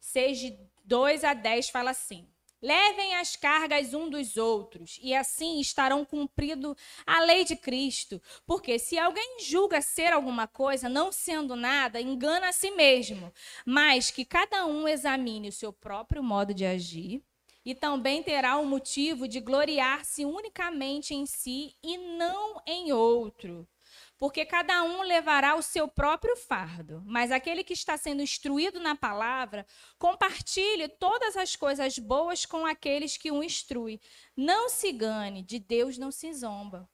[0.00, 2.28] 6 de 2 a 10 fala assim:
[2.60, 8.20] Levem as cargas um dos outros, e assim estarão cumprido a lei de Cristo.
[8.44, 13.32] Porque se alguém julga ser alguma coisa, não sendo nada, engana a si mesmo.
[13.64, 17.22] Mas que cada um examine o seu próprio modo de agir,
[17.68, 23.68] e também terá o um motivo de gloriar-se unicamente em si e não em outro
[24.16, 27.02] porque cada um levará o seu próprio fardo.
[27.06, 29.64] Mas aquele que está sendo instruído na palavra,
[29.96, 34.00] compartilhe todas as coisas boas com aqueles que o instrui.
[34.36, 36.88] Não se gane, de Deus não se zomba.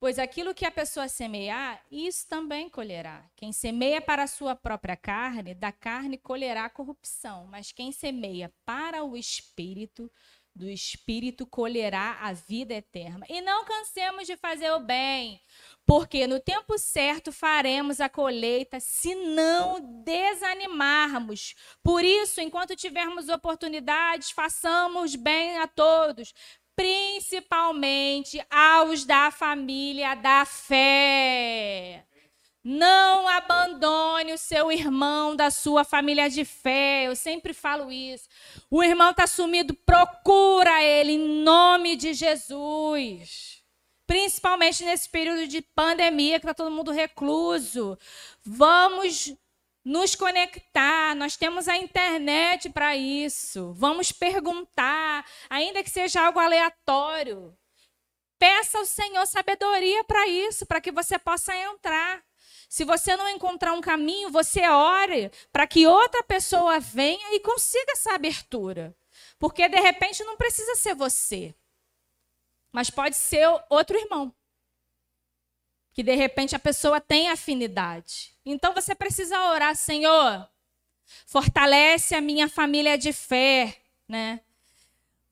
[0.00, 3.30] Pois aquilo que a pessoa semear, isso também colherá.
[3.36, 7.46] Quem semeia para a sua própria carne, da carne colherá corrupção.
[7.46, 10.10] Mas quem semeia para o espírito,
[10.54, 13.24] do Espírito colherá a vida eterna.
[13.28, 15.40] E não cansemos de fazer o bem,
[15.86, 21.54] porque no tempo certo faremos a colheita se não desanimarmos.
[21.82, 26.34] Por isso, enquanto tivermos oportunidades, façamos bem a todos,
[26.80, 32.06] principalmente aos da família da fé.
[32.64, 37.04] Não abandone o seu irmão da sua família de fé.
[37.06, 38.26] Eu sempre falo isso.
[38.70, 43.62] O irmão está sumido, procura ele em nome de Jesus.
[44.06, 47.98] Principalmente nesse período de pandemia que está todo mundo recluso.
[48.42, 49.34] Vamos
[49.84, 51.14] nos conectar.
[51.16, 53.72] Nós temos a internet para isso.
[53.72, 57.56] Vamos perguntar, ainda que seja algo aleatório.
[58.38, 62.22] Peça ao Senhor sabedoria para isso, para que você possa entrar.
[62.70, 67.92] Se você não encontrar um caminho, você ore para que outra pessoa venha e consiga
[67.92, 68.96] essa abertura.
[69.38, 71.54] Porque de repente não precisa ser você,
[72.70, 74.32] mas pode ser outro irmão.
[75.92, 78.36] Que de repente a pessoa tem afinidade.
[78.52, 80.48] Então você precisa orar, Senhor,
[81.26, 83.76] fortalece a minha família de fé,
[84.08, 84.40] né?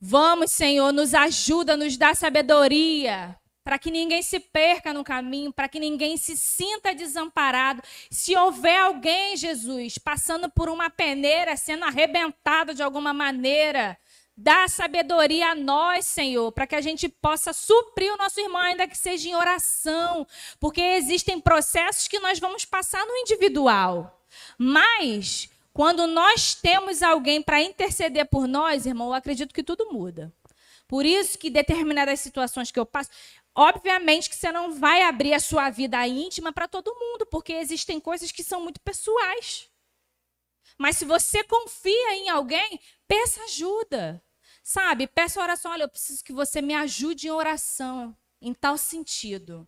[0.01, 3.37] Vamos, Senhor, nos ajuda, nos dá sabedoria
[3.69, 7.83] para que ninguém se perca no caminho, para que ninguém se sinta desamparado.
[8.09, 13.95] Se houver alguém, Jesus, passando por uma peneira, sendo arrebentado de alguma maneira,
[14.41, 18.87] dá sabedoria a nós, Senhor, para que a gente possa suprir o nosso irmão, ainda
[18.87, 20.25] que seja em oração,
[20.59, 24.23] porque existem processos que nós vamos passar no individual.
[24.57, 30.31] Mas, quando nós temos alguém para interceder por nós, irmão, eu acredito que tudo muda.
[30.87, 33.11] Por isso que determinadas situações que eu passo,
[33.55, 37.99] Obviamente que você não vai abrir a sua vida íntima para todo mundo, porque existem
[37.99, 39.69] coisas que são muito pessoais.
[40.77, 44.23] Mas se você confia em alguém, peça ajuda.
[44.69, 45.07] Sabe?
[45.07, 45.71] Peça oração.
[45.71, 49.67] Olha, eu preciso que você me ajude em oração, em tal sentido.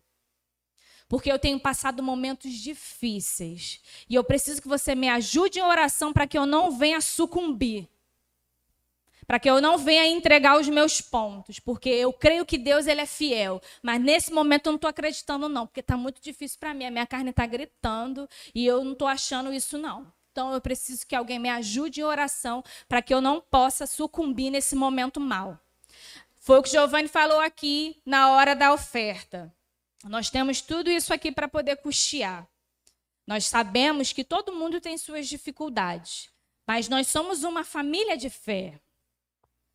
[1.08, 3.80] Porque eu tenho passado momentos difíceis.
[4.08, 7.88] E eu preciso que você me ajude em oração para que eu não venha sucumbir
[9.24, 13.00] para que eu não venha entregar os meus pontos, porque eu creio que Deus ele
[13.00, 16.74] é fiel, mas nesse momento eu não estou acreditando não, porque está muito difícil para
[16.74, 20.12] mim, a minha carne está gritando e eu não estou achando isso não.
[20.32, 24.50] Então eu preciso que alguém me ajude em oração para que eu não possa sucumbir
[24.50, 25.60] nesse momento mal.
[26.40, 29.54] Foi o que Giovanni falou aqui na hora da oferta.
[30.04, 32.48] Nós temos tudo isso aqui para poder custear.
[33.26, 36.28] Nós sabemos que todo mundo tem suas dificuldades,
[36.66, 38.80] mas nós somos uma família de fé.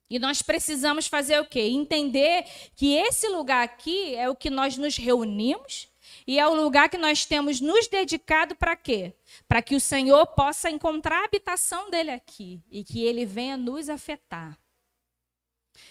[0.10, 1.62] E nós precisamos fazer o quê?
[1.62, 5.88] Entender que esse lugar aqui é o que nós nos reunimos
[6.26, 9.14] e é o lugar que nós temos nos dedicado para quê?
[9.48, 13.90] Para que o Senhor possa encontrar a habitação dele aqui e que ele venha nos
[13.90, 14.58] afetar.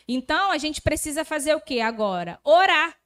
[0.07, 2.41] Então, a gente precisa fazer o quê agora?
[2.45, 2.97] Orar.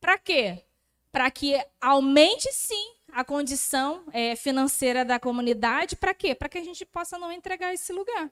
[0.00, 0.64] Para quê?
[1.12, 5.96] Para que aumente sim a condição é, financeira da comunidade.
[5.96, 6.34] Para quê?
[6.34, 8.30] Para que a gente possa não entregar esse lugar.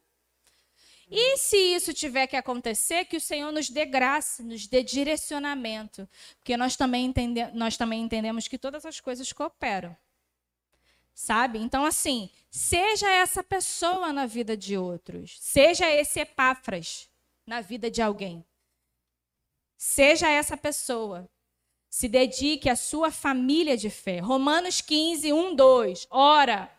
[1.11, 6.09] E se isso tiver que acontecer, que o Senhor nos dê graça, nos dê direcionamento,
[6.39, 9.97] porque nós também, entende nós também entendemos que todas as coisas cooperam.
[11.15, 11.59] Sabe?
[11.59, 17.09] Então, assim, seja essa pessoa na vida de outros, seja esse Epáfras
[17.47, 18.45] na vida de alguém.
[19.77, 21.29] Seja essa pessoa.
[21.89, 24.21] Se dedique à sua família de fé.
[24.21, 26.07] Romanos 15, 1, 2.
[26.11, 26.71] Ora,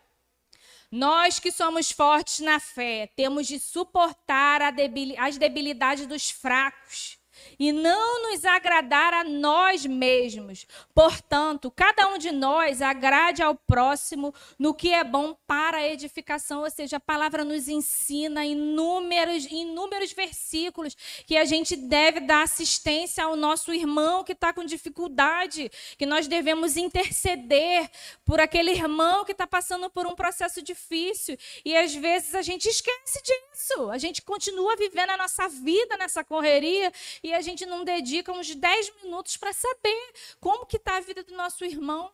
[0.90, 7.19] nós que somos fortes na fé, temos de suportar as debilidades dos fracos
[7.60, 10.66] e não nos agradar a nós mesmos.
[10.94, 16.62] Portanto, cada um de nós agrade ao próximo no que é bom para a edificação.
[16.62, 20.96] Ou seja, a palavra nos ensina inúmeros, inúmeros versículos
[21.26, 26.26] que a gente deve dar assistência ao nosso irmão que está com dificuldade, que nós
[26.26, 27.90] devemos interceder
[28.24, 31.36] por aquele irmão que está passando por um processo difícil.
[31.62, 33.90] E às vezes a gente esquece disso.
[33.90, 36.90] A gente continua vivendo a nossa vida nessa correria
[37.22, 41.00] e a gente gente não dedica uns 10 minutos para saber como que está a
[41.00, 42.12] vida do nosso irmão.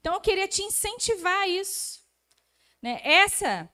[0.00, 2.04] Então eu queria te incentivar a isso.
[2.82, 3.00] Né?
[3.02, 3.72] Essa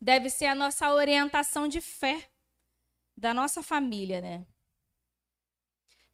[0.00, 2.30] deve ser a nossa orientação de fé
[3.16, 4.46] da nossa família, né?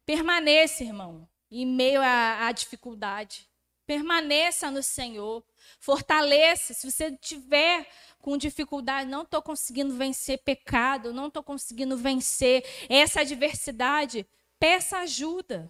[0.05, 3.50] Permaneça, irmão, em meio à, à dificuldade.
[3.91, 5.43] Permaneça no Senhor.
[5.77, 6.73] Fortaleça.
[6.73, 7.85] Se você tiver
[8.21, 14.25] com dificuldade, não estou conseguindo vencer pecado, não estou conseguindo vencer essa adversidade,
[14.57, 15.69] peça ajuda.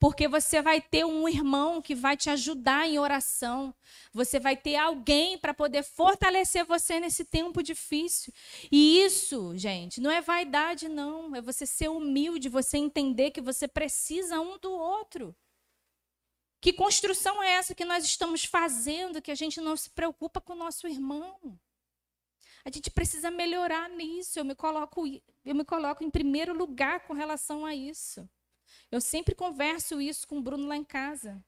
[0.00, 3.72] Porque você vai ter um irmão que vai te ajudar em oração.
[4.12, 8.32] Você vai ter alguém para poder fortalecer você nesse tempo difícil.
[8.72, 11.32] E isso, gente, não é vaidade, não.
[11.36, 15.32] É você ser humilde, você entender que você precisa um do outro.
[16.66, 20.52] Que construção é essa que nós estamos fazendo que a gente não se preocupa com
[20.52, 21.56] o nosso irmão?
[22.64, 24.40] A gente precisa melhorar nisso.
[24.40, 25.06] Eu me coloco,
[25.44, 28.28] eu me coloco em primeiro lugar com relação a isso.
[28.90, 31.40] Eu sempre converso isso com o Bruno lá em casa.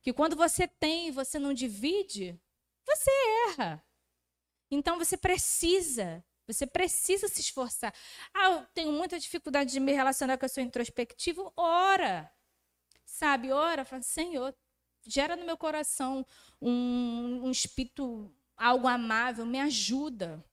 [0.00, 2.40] Que quando você tem e você não divide,
[2.86, 3.10] você
[3.50, 3.84] erra.
[4.70, 7.94] Então você precisa, você precisa se esforçar.
[8.32, 11.52] Ah, eu tenho muita dificuldade de me relacionar com a sua introspectivo.
[11.54, 12.32] Ora.
[13.22, 14.52] Sabe, ora, fala, Senhor,
[15.06, 16.26] gera no meu coração
[16.60, 20.44] um, um espírito algo amável, me ajuda.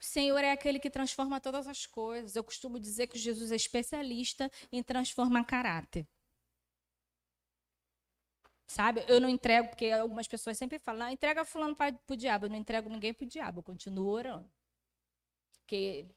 [0.00, 2.34] O Senhor é aquele que transforma todas as coisas.
[2.34, 6.08] Eu costumo dizer que Jesus é especialista em transformar caráter.
[8.66, 9.04] Sabe?
[9.06, 12.46] Eu não entrego, porque algumas pessoas sempre falam, ah, entrega fulano para o diabo.
[12.46, 14.50] Eu não entrego ninguém para o diabo, eu continuo orando.
[15.60, 16.08] Porque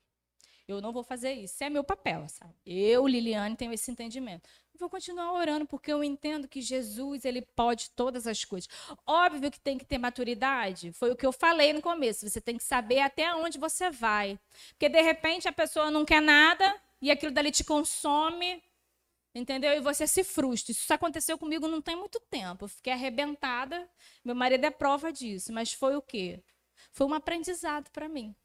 [0.68, 1.64] eu não vou fazer isso.
[1.64, 2.54] É meu papel, sabe?
[2.66, 4.50] Eu, Liliane, tenho esse entendimento
[4.84, 8.70] vou continuar orando, porque eu entendo que Jesus, ele pode todas as coisas.
[9.08, 12.58] Óbvio que tem que ter maturidade, foi o que eu falei no começo, você tem
[12.58, 14.38] que saber até onde você vai.
[14.70, 18.62] Porque de repente a pessoa não quer nada e aquilo dali te consome,
[19.34, 19.72] entendeu?
[19.74, 20.74] E você se frustra.
[20.74, 22.66] Isso aconteceu comigo não tem muito tempo.
[22.66, 23.90] Eu fiquei arrebentada,
[24.24, 26.44] meu marido é prova disso, mas foi o quê?
[26.92, 28.36] Foi um aprendizado para mim.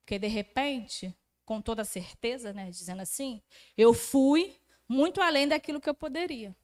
[0.00, 1.14] Porque de repente,
[1.48, 3.40] com toda certeza, né, dizendo assim,
[3.74, 6.54] eu fui muito além daquilo que eu poderia.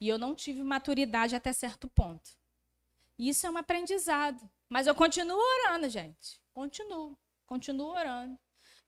[0.00, 2.30] E eu não tive maturidade até certo ponto.
[3.18, 4.48] Isso é um aprendizado.
[4.68, 6.40] Mas eu continuo orando, gente.
[6.54, 7.18] Continuo.
[7.44, 8.38] Continuo orando.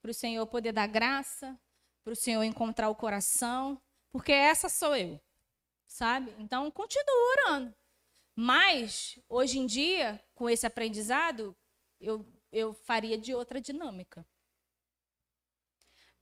[0.00, 1.58] Para o Senhor poder dar graça,
[2.04, 3.82] para o Senhor encontrar o coração,
[4.12, 5.20] porque essa sou eu.
[5.88, 6.32] Sabe?
[6.38, 7.74] Então, continuo orando.
[8.36, 11.52] Mas, hoje em dia, com esse aprendizado,
[12.00, 14.24] eu, eu faria de outra dinâmica.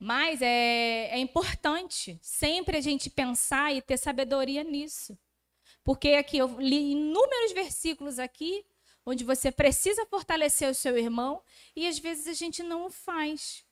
[0.03, 5.17] Mas é, é importante sempre a gente pensar e ter sabedoria nisso.
[5.85, 8.65] Porque aqui eu li inúmeros versículos aqui
[9.05, 11.43] onde você precisa fortalecer o seu irmão
[11.77, 13.63] e às vezes a gente não o faz.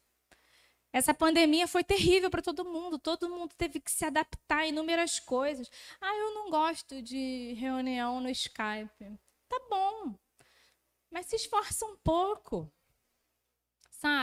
[0.92, 5.18] Essa pandemia foi terrível para todo mundo, todo mundo teve que se adaptar a inúmeras
[5.18, 5.70] coisas.
[5.98, 9.18] Ah, eu não gosto de reunião no Skype.
[9.48, 10.14] Tá bom,
[11.10, 12.70] mas se esforça um pouco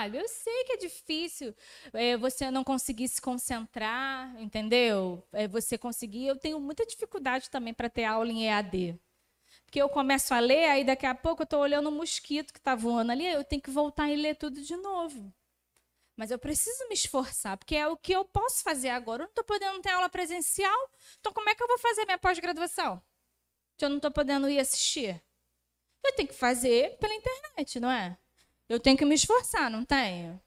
[0.06, 0.18] sabe?
[0.18, 1.56] Eu sei que é difícil
[1.94, 5.24] é, você não conseguir se concentrar, entendeu?
[5.34, 6.28] É, você conseguir.
[6.28, 9.00] Eu tenho muita dificuldade também para ter aula em EAD.
[9.66, 12.60] Porque eu começo a ler, aí daqui a pouco eu estou olhando um mosquito que
[12.60, 15.34] está voando ali, eu tenho que voltar e ler tudo de novo.
[16.16, 19.24] Mas eu preciso me esforçar, porque é o que eu posso fazer agora.
[19.24, 22.18] Eu não estou podendo ter aula presencial, então como é que eu vou fazer minha
[22.18, 23.02] pós-graduação?
[23.78, 25.22] Se eu não estou podendo ir assistir?
[26.06, 28.18] Eu tenho que fazer pela internet, não é?
[28.68, 30.42] Eu tenho que me esforçar, não tenho?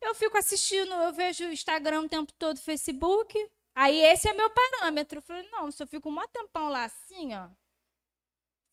[0.00, 3.36] Eu fico assistindo, eu vejo o Instagram o tempo todo, Facebook.
[3.74, 5.18] Aí esse é meu parâmetro.
[5.18, 7.48] Eu falei, não, se eu fico um tempão lá assim, ó.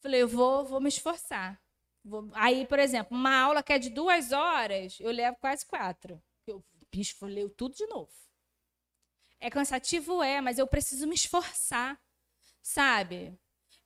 [0.01, 1.59] Falei, eu vou, vou me esforçar.
[2.33, 6.21] Aí, por exemplo, uma aula que é de duas horas, eu levo quase quatro.
[6.45, 8.11] Eu, bicho, leu tudo de novo.
[9.39, 11.99] É cansativo, é, mas eu preciso me esforçar,
[12.61, 13.37] sabe?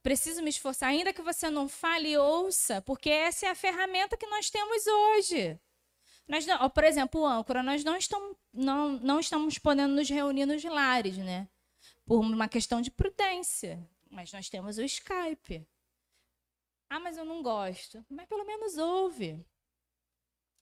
[0.01, 4.27] Preciso me esforçar, ainda que você não fale, ouça, porque essa é a ferramenta que
[4.27, 5.59] nós temos hoje.
[6.27, 10.45] Nós não, por exemplo, o âncora, nós não estamos, não, não estamos podendo nos reunir
[10.45, 11.49] nos lares, né?
[12.05, 13.83] Por uma questão de prudência.
[14.09, 15.67] Mas nós temos o Skype.
[16.89, 18.03] Ah, mas eu não gosto.
[18.09, 19.43] Mas pelo menos ouve.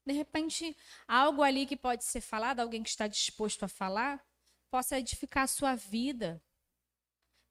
[0.05, 0.75] De repente,
[1.05, 4.25] algo ali que pode ser falado, alguém que está disposto a falar,
[4.69, 6.41] possa edificar a sua vida,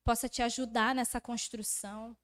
[0.06, 2.16] possa te ajudar nessa construção.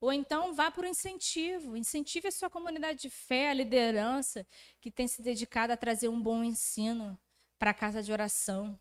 [0.00, 4.44] Ou então vá por incentivo, incentive a sua comunidade de fé, a liderança
[4.80, 7.16] que tem se dedicado a trazer um bom ensino
[7.56, 8.76] para a casa de oração.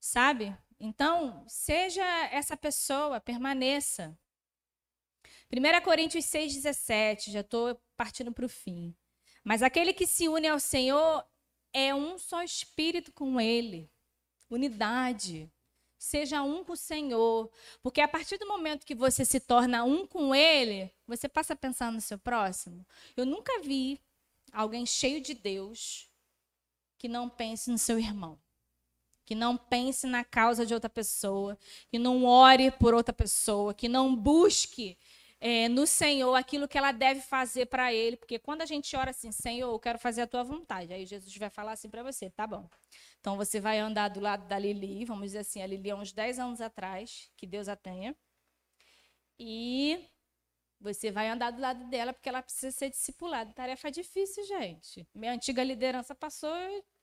[0.00, 0.56] Sabe?
[0.80, 4.18] Então, seja essa pessoa, permaneça.
[5.52, 8.96] 1 Coríntios 6,17, já estou partindo para o fim.
[9.42, 11.24] Mas aquele que se une ao Senhor
[11.72, 13.90] é um só espírito com Ele.
[14.48, 15.50] Unidade.
[15.98, 17.50] Seja um com o Senhor.
[17.82, 21.56] Porque a partir do momento que você se torna um com Ele, você passa a
[21.56, 22.86] pensar no seu próximo.
[23.16, 24.00] Eu nunca vi
[24.52, 26.08] alguém cheio de Deus
[26.98, 28.38] que não pense no seu irmão.
[29.24, 33.88] Que não pense na causa de outra pessoa, que não ore por outra pessoa, que
[33.88, 34.98] não busque
[35.46, 39.10] é, no Senhor aquilo que ela deve fazer para Ele, porque quando a gente ora
[39.10, 42.30] assim, Senhor, eu quero fazer a tua vontade, aí Jesus vai falar assim para você,
[42.30, 42.66] tá bom.
[43.24, 46.12] Então você vai andar do lado da Lili, vamos dizer assim, a Lili há uns
[46.12, 48.14] 10 anos atrás, que Deus a tenha,
[49.38, 50.06] e
[50.78, 53.50] você vai andar do lado dela porque ela precisa ser discipulada.
[53.54, 55.08] Tarefa difícil, gente.
[55.14, 56.54] Minha antiga liderança passou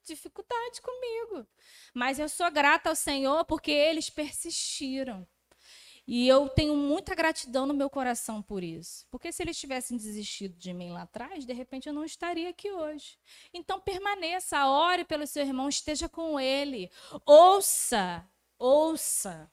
[0.04, 1.44] dificuldade comigo.
[1.92, 5.26] Mas eu sou grata ao Senhor porque eles persistiram.
[6.06, 9.06] E eu tenho muita gratidão no meu coração por isso.
[9.10, 12.70] Porque se eles tivessem desistido de mim lá atrás, de repente eu não estaria aqui
[12.72, 13.18] hoje.
[13.54, 16.90] Então permaneça, ore pelo seu irmão, esteja com ele.
[17.24, 18.28] Ouça,
[18.58, 19.50] ouça.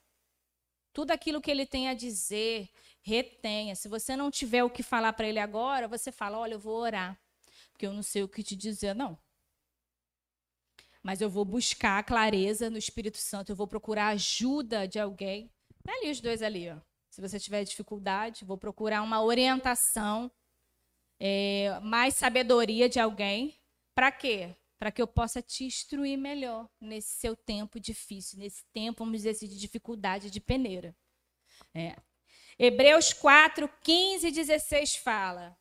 [0.92, 2.68] Tudo aquilo que ele tem a dizer,
[3.00, 3.76] retenha.
[3.76, 6.76] Se você não tiver o que falar para ele agora, você fala: Olha, eu vou
[6.76, 7.18] orar.
[7.70, 9.16] Porque eu não sei o que te dizer, não.
[11.02, 15.50] Mas eu vou buscar clareza no Espírito Santo, eu vou procurar ajuda de alguém
[15.84, 16.76] Tá ali os dois ali, ó.
[17.10, 20.30] Se você tiver dificuldade, vou procurar uma orientação,
[21.18, 23.58] é, mais sabedoria de alguém.
[23.94, 24.54] Para quê?
[24.78, 29.30] Para que eu possa te instruir melhor nesse seu tempo difícil, nesse tempo, vamos dizer
[29.30, 30.96] assim, de dificuldade, de peneira.
[31.74, 31.96] É.
[32.58, 35.58] Hebreus 4, 15 e 16 fala: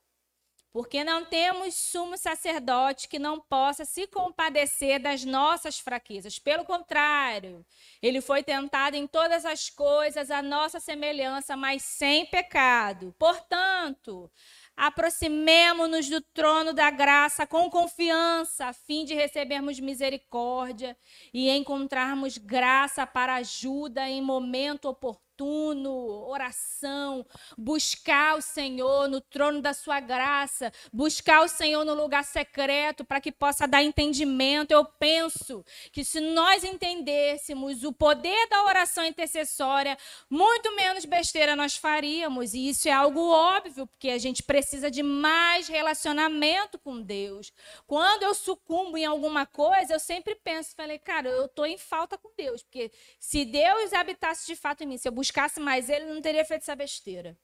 [0.72, 6.38] porque não temos sumo sacerdote que não possa se compadecer das nossas fraquezas.
[6.38, 7.66] Pelo contrário,
[8.02, 13.16] ele foi tentado em todas as coisas, a nossa semelhança, mas sem pecado.
[13.18, 14.30] Portanto,
[14.78, 20.96] aproximemo-nos do trono da graça com confiança, a fim de recebermos misericórdia
[21.34, 27.26] e encontrarmos graça para ajuda em momento oportuno oportuno, oração,
[27.58, 33.22] buscar o Senhor no trono da sua graça, buscar o Senhor no lugar secreto para
[33.22, 34.72] que possa dar entendimento.
[34.72, 39.98] Eu penso que se nós entendêssemos o poder da oração intercessória,
[40.30, 42.54] muito menos besteira nós faríamos.
[42.54, 47.54] E isso é algo óbvio, porque a gente precisa de mais relacionamento com Deus.
[47.88, 52.18] Quando eu sucumbo em alguma coisa, eu sempre penso, falei, cara, eu estou em falta
[52.18, 56.06] com Deus, porque se Deus habitasse de fato em mim, se eu buscasse mais ele,
[56.06, 57.38] não teria feito essa besteira.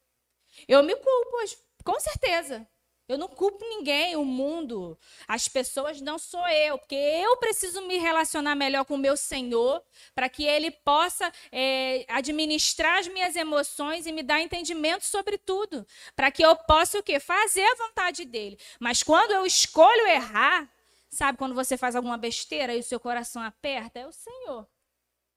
[0.68, 1.38] Eu me culpo,
[1.84, 2.68] com certeza.
[3.08, 8.00] Eu não culpo ninguém, o mundo, as pessoas, não sou eu, porque eu preciso me
[8.00, 9.80] relacionar melhor com o meu Senhor,
[10.16, 15.86] para que Ele possa é, administrar as minhas emoções e me dar entendimento sobre tudo,
[16.16, 17.20] para que eu possa o quê?
[17.20, 18.58] Fazer a vontade dEle.
[18.80, 20.68] Mas quando eu escolho errar,
[21.08, 24.00] sabe quando você faz alguma besteira e o seu coração aperta?
[24.00, 24.68] É o Senhor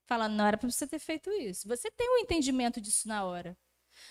[0.08, 1.68] falando, não era para você ter feito isso.
[1.68, 3.56] Você tem um entendimento disso na hora.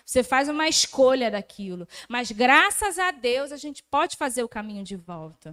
[0.06, 1.88] Você faz uma escolha daquilo.
[2.08, 5.52] Mas graças a Deus a gente pode fazer o caminho de volta.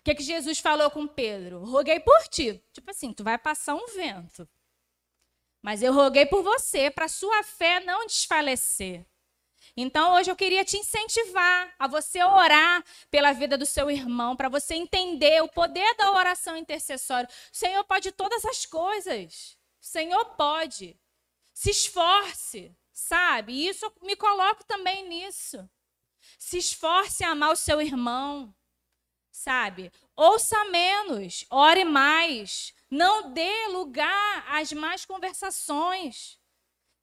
[0.00, 1.64] O que, que Jesus falou com Pedro?
[1.64, 2.60] Roguei por ti.
[2.72, 4.48] Tipo assim, tu vai passar um vento.
[5.62, 9.06] Mas eu roguei por você, para sua fé não desfalecer.
[9.80, 14.48] Então, hoje eu queria te incentivar a você orar pela vida do seu irmão, para
[14.48, 17.28] você entender o poder da oração intercessória.
[17.52, 19.56] O Senhor pode todas as coisas.
[19.80, 20.98] O Senhor pode.
[21.54, 23.52] Se esforce, sabe?
[23.52, 25.70] E isso eu me coloco também nisso.
[26.36, 28.52] Se esforce a amar o seu irmão,
[29.30, 29.92] sabe?
[30.16, 32.74] Ouça menos, ore mais.
[32.90, 36.36] Não dê lugar às más conversações.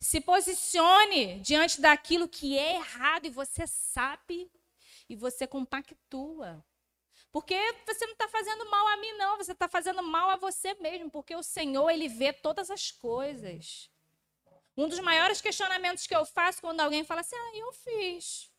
[0.06, 4.52] Se posicione diante daquilo que é errado e você sabe.
[5.10, 6.64] e você compactua.
[7.32, 7.56] Porque
[7.88, 9.38] você não está fazendo mal a mim, não.
[9.38, 11.10] Você está fazendo mal a você mesmo.
[11.10, 13.90] Porque o Senhor, Ele vê todas as coisas.
[14.78, 18.52] Um dos maiores questionamentos que eu faço quando alguém fala assim, ah, eu fiz.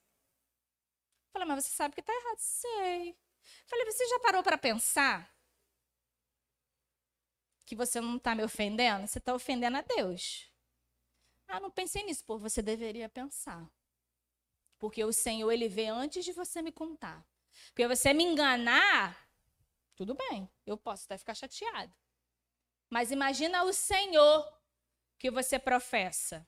[1.33, 2.39] Falei, mas você sabe que está errado.
[2.39, 3.17] Sei.
[3.67, 5.33] Falei, você já parou para pensar
[7.65, 9.07] que você não está me ofendendo?
[9.07, 10.56] Você está ofendendo a Deus.
[11.49, 12.25] Ah, não pensei nisso.
[12.25, 13.71] Pô, você deveria pensar.
[14.79, 17.27] Porque o Senhor, Ele vê antes de você me contar.
[17.69, 19.29] Porque você me enganar,
[19.95, 21.95] tudo bem, eu posso até ficar chateado.
[22.91, 24.47] Mas imagina o Senhor
[25.19, 26.47] que você professa.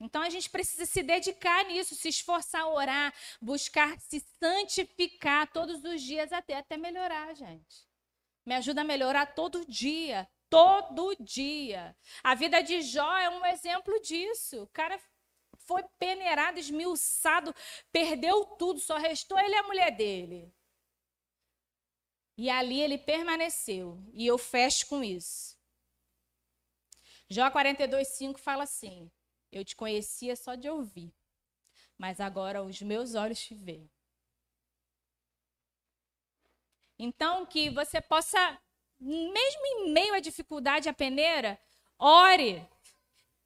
[0.00, 5.84] Então a gente precisa se dedicar nisso, se esforçar a orar, buscar se santificar todos
[5.84, 7.88] os dias até até melhorar, gente.
[8.44, 11.96] Me ajuda a melhorar todo dia, todo dia.
[12.22, 14.62] A vida de Jó é um exemplo disso.
[14.62, 15.00] O cara
[15.58, 17.52] foi peneirado, esmiuçado,
[17.90, 20.54] perdeu tudo, só restou ele e a mulher dele.
[22.36, 24.00] E ali ele permaneceu.
[24.12, 25.56] E eu fecho com isso.
[27.28, 29.10] Jó 42, 5 fala assim:
[29.50, 31.12] Eu te conhecia só de ouvir,
[31.98, 33.90] mas agora os meus olhos te veem.
[36.96, 38.60] Então, que você possa,
[39.04, 41.58] mesmo em meio à dificuldade, à peneira,
[41.98, 42.66] ore,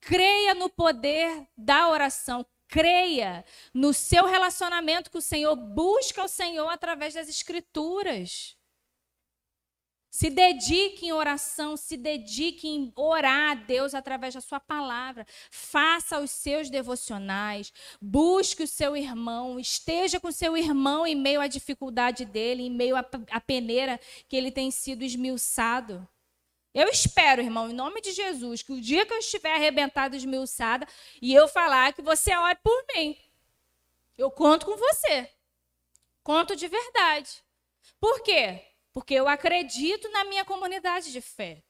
[0.01, 2.45] Creia no poder da oração.
[2.67, 3.43] Creia
[3.73, 5.55] no seu relacionamento com o Senhor.
[5.55, 8.55] Busca o Senhor através das Escrituras.
[10.11, 15.25] Se dedique em oração, se dedique em orar a Deus através da sua palavra.
[15.51, 21.39] Faça os seus devocionais, busque o seu irmão, esteja com o seu irmão em meio
[21.39, 26.07] à dificuldade dele, em meio à peneira que ele tem sido esmiuçado.
[26.73, 30.87] Eu espero, irmão, em nome de Jesus, que o dia que eu estiver arrebentada, esmiuçada,
[31.21, 33.17] e eu falar que você ore por mim.
[34.17, 35.29] Eu conto com você.
[36.23, 37.43] Conto de verdade.
[37.99, 38.68] Por quê?
[38.99, 41.63] Porque eu acredito na minha comunidade de fé.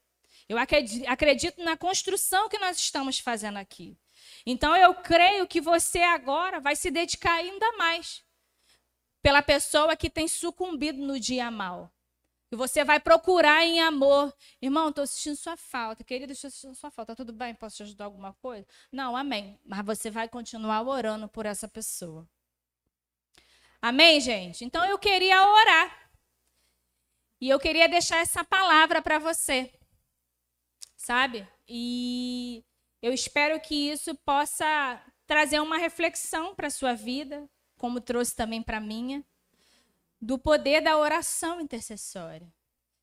[0.48, 3.96] Eu acredito na construção que nós estamos fazendo aqui.
[4.44, 8.24] Então eu creio que você agora vai se dedicar ainda mais
[9.22, 11.94] pela pessoa que tem sucumbido no dia mal.
[12.50, 14.34] E você vai procurar em amor.
[14.60, 16.02] Irmão, estou assistindo sua falta.
[16.02, 17.14] Querido, estou assistindo sua falta.
[17.14, 17.54] Tudo bem?
[17.54, 18.66] Posso te ajudar alguma coisa?
[18.90, 19.56] Não, amém.
[19.64, 22.28] Mas você vai continuar orando por essa pessoa.
[23.80, 24.64] Amém, gente?
[24.64, 26.09] Então eu queria orar.
[27.40, 29.72] E eu queria deixar essa palavra para você.
[30.96, 31.48] Sabe?
[31.66, 32.64] E
[33.00, 38.62] eu espero que isso possa trazer uma reflexão para a sua vida, como trouxe também
[38.62, 39.24] para a minha
[40.20, 42.52] do poder da oração intercessória.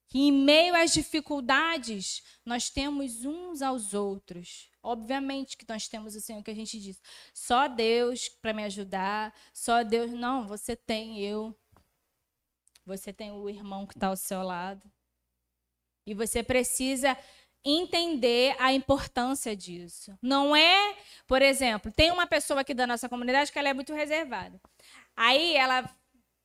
[0.09, 4.69] Que em meio às dificuldades, nós temos uns aos outros.
[4.81, 7.01] Obviamente que nós temos o Senhor que a gente diz,
[7.33, 10.11] só Deus para me ajudar, só Deus.
[10.11, 11.53] Não, você tem eu.
[12.87, 14.89] Você tem o irmão que está ao seu lado.
[16.05, 17.17] E você precisa
[17.63, 20.17] entender a importância disso.
[20.21, 23.93] Não é, por exemplo, tem uma pessoa aqui da nossa comunidade que ela é muito
[23.93, 24.61] reservada.
[25.17, 25.93] Aí ela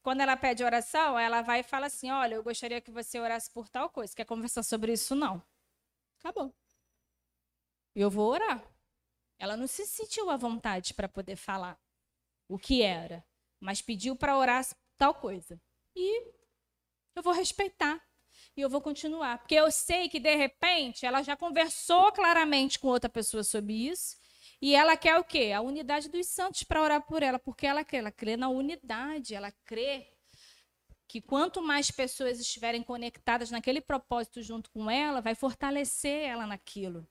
[0.02, 3.48] quando ela pede oração, ela vai e fala assim: Olha, eu gostaria que você orasse
[3.48, 4.12] por tal coisa.
[4.12, 5.14] Quer conversar sobre isso?
[5.14, 5.40] Não.
[6.18, 6.52] Acabou.
[7.94, 8.64] Eu vou orar.
[9.38, 11.78] Ela não se sentiu à vontade para poder falar
[12.48, 13.24] o que era,
[13.60, 14.66] mas pediu para orar
[14.98, 15.60] tal coisa.
[15.94, 16.32] E
[17.14, 18.00] eu vou respeitar.
[18.56, 19.38] E eu vou continuar.
[19.38, 24.16] Porque eu sei que, de repente, ela já conversou claramente com outra pessoa sobre isso.
[24.60, 25.52] E ela quer o quê?
[25.52, 29.34] A unidade dos santos para orar por ela, porque ela quer, ela crê na unidade,
[29.34, 30.08] ela crê
[31.08, 37.06] que quanto mais pessoas estiverem conectadas naquele propósito junto com ela, vai fortalecer ela naquilo.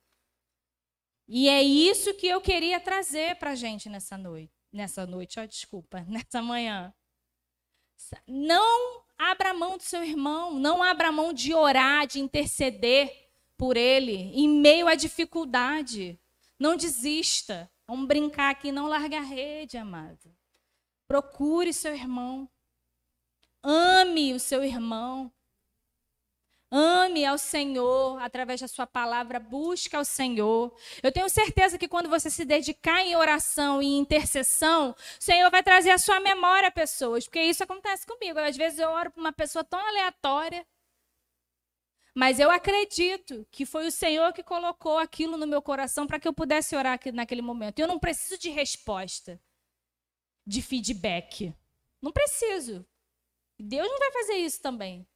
[1.28, 4.54] E é isso que eu queria trazer para a gente nessa noite.
[4.72, 6.94] Nessa noite, ó, desculpa, nessa manhã.
[8.28, 14.14] Não abra mão do seu irmão, não abra mão de orar, de interceder por ele
[14.14, 16.20] em meio à dificuldade.
[16.58, 17.70] Não desista.
[17.88, 20.34] Vamos brincar aqui, não larga a rede, amado.
[21.08, 22.50] Procure seu irmão.
[23.64, 25.32] Ame o seu irmão.
[26.72, 30.74] Ame ao Senhor através da sua palavra, busque ao Senhor.
[31.04, 35.62] Eu tenho certeza que quando você se dedicar em oração e intercessão, o Senhor vai
[35.62, 38.40] trazer à sua memória pessoas, porque isso acontece comigo.
[38.40, 40.66] Às vezes eu oro para uma pessoa tão aleatória,
[42.16, 46.28] mas eu acredito que foi o Senhor que colocou aquilo no meu coração para que
[46.28, 47.80] eu pudesse orar naquele momento.
[47.80, 49.42] Eu não preciso de resposta,
[50.48, 51.54] de feedback.
[52.02, 52.86] Não preciso.
[53.60, 55.08] Deus não vai fazer isso também.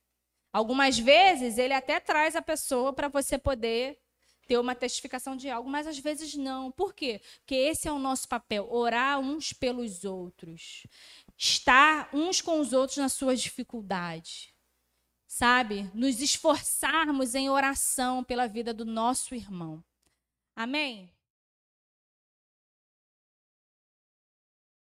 [0.56, 4.00] Algumas vezes ele até traz a pessoa para você poder
[4.48, 6.72] ter uma testificação de algo, mas às vezes não.
[6.72, 7.22] Por quê?
[7.40, 10.88] Porque esse é o nosso papel, orar uns pelos outros.
[11.38, 14.54] estar uns com os outros nas suas dificuldades.
[15.28, 15.92] Sabe?
[15.94, 19.84] Nos esforçarmos em oração pela vida do nosso irmão.
[20.56, 21.12] Amém?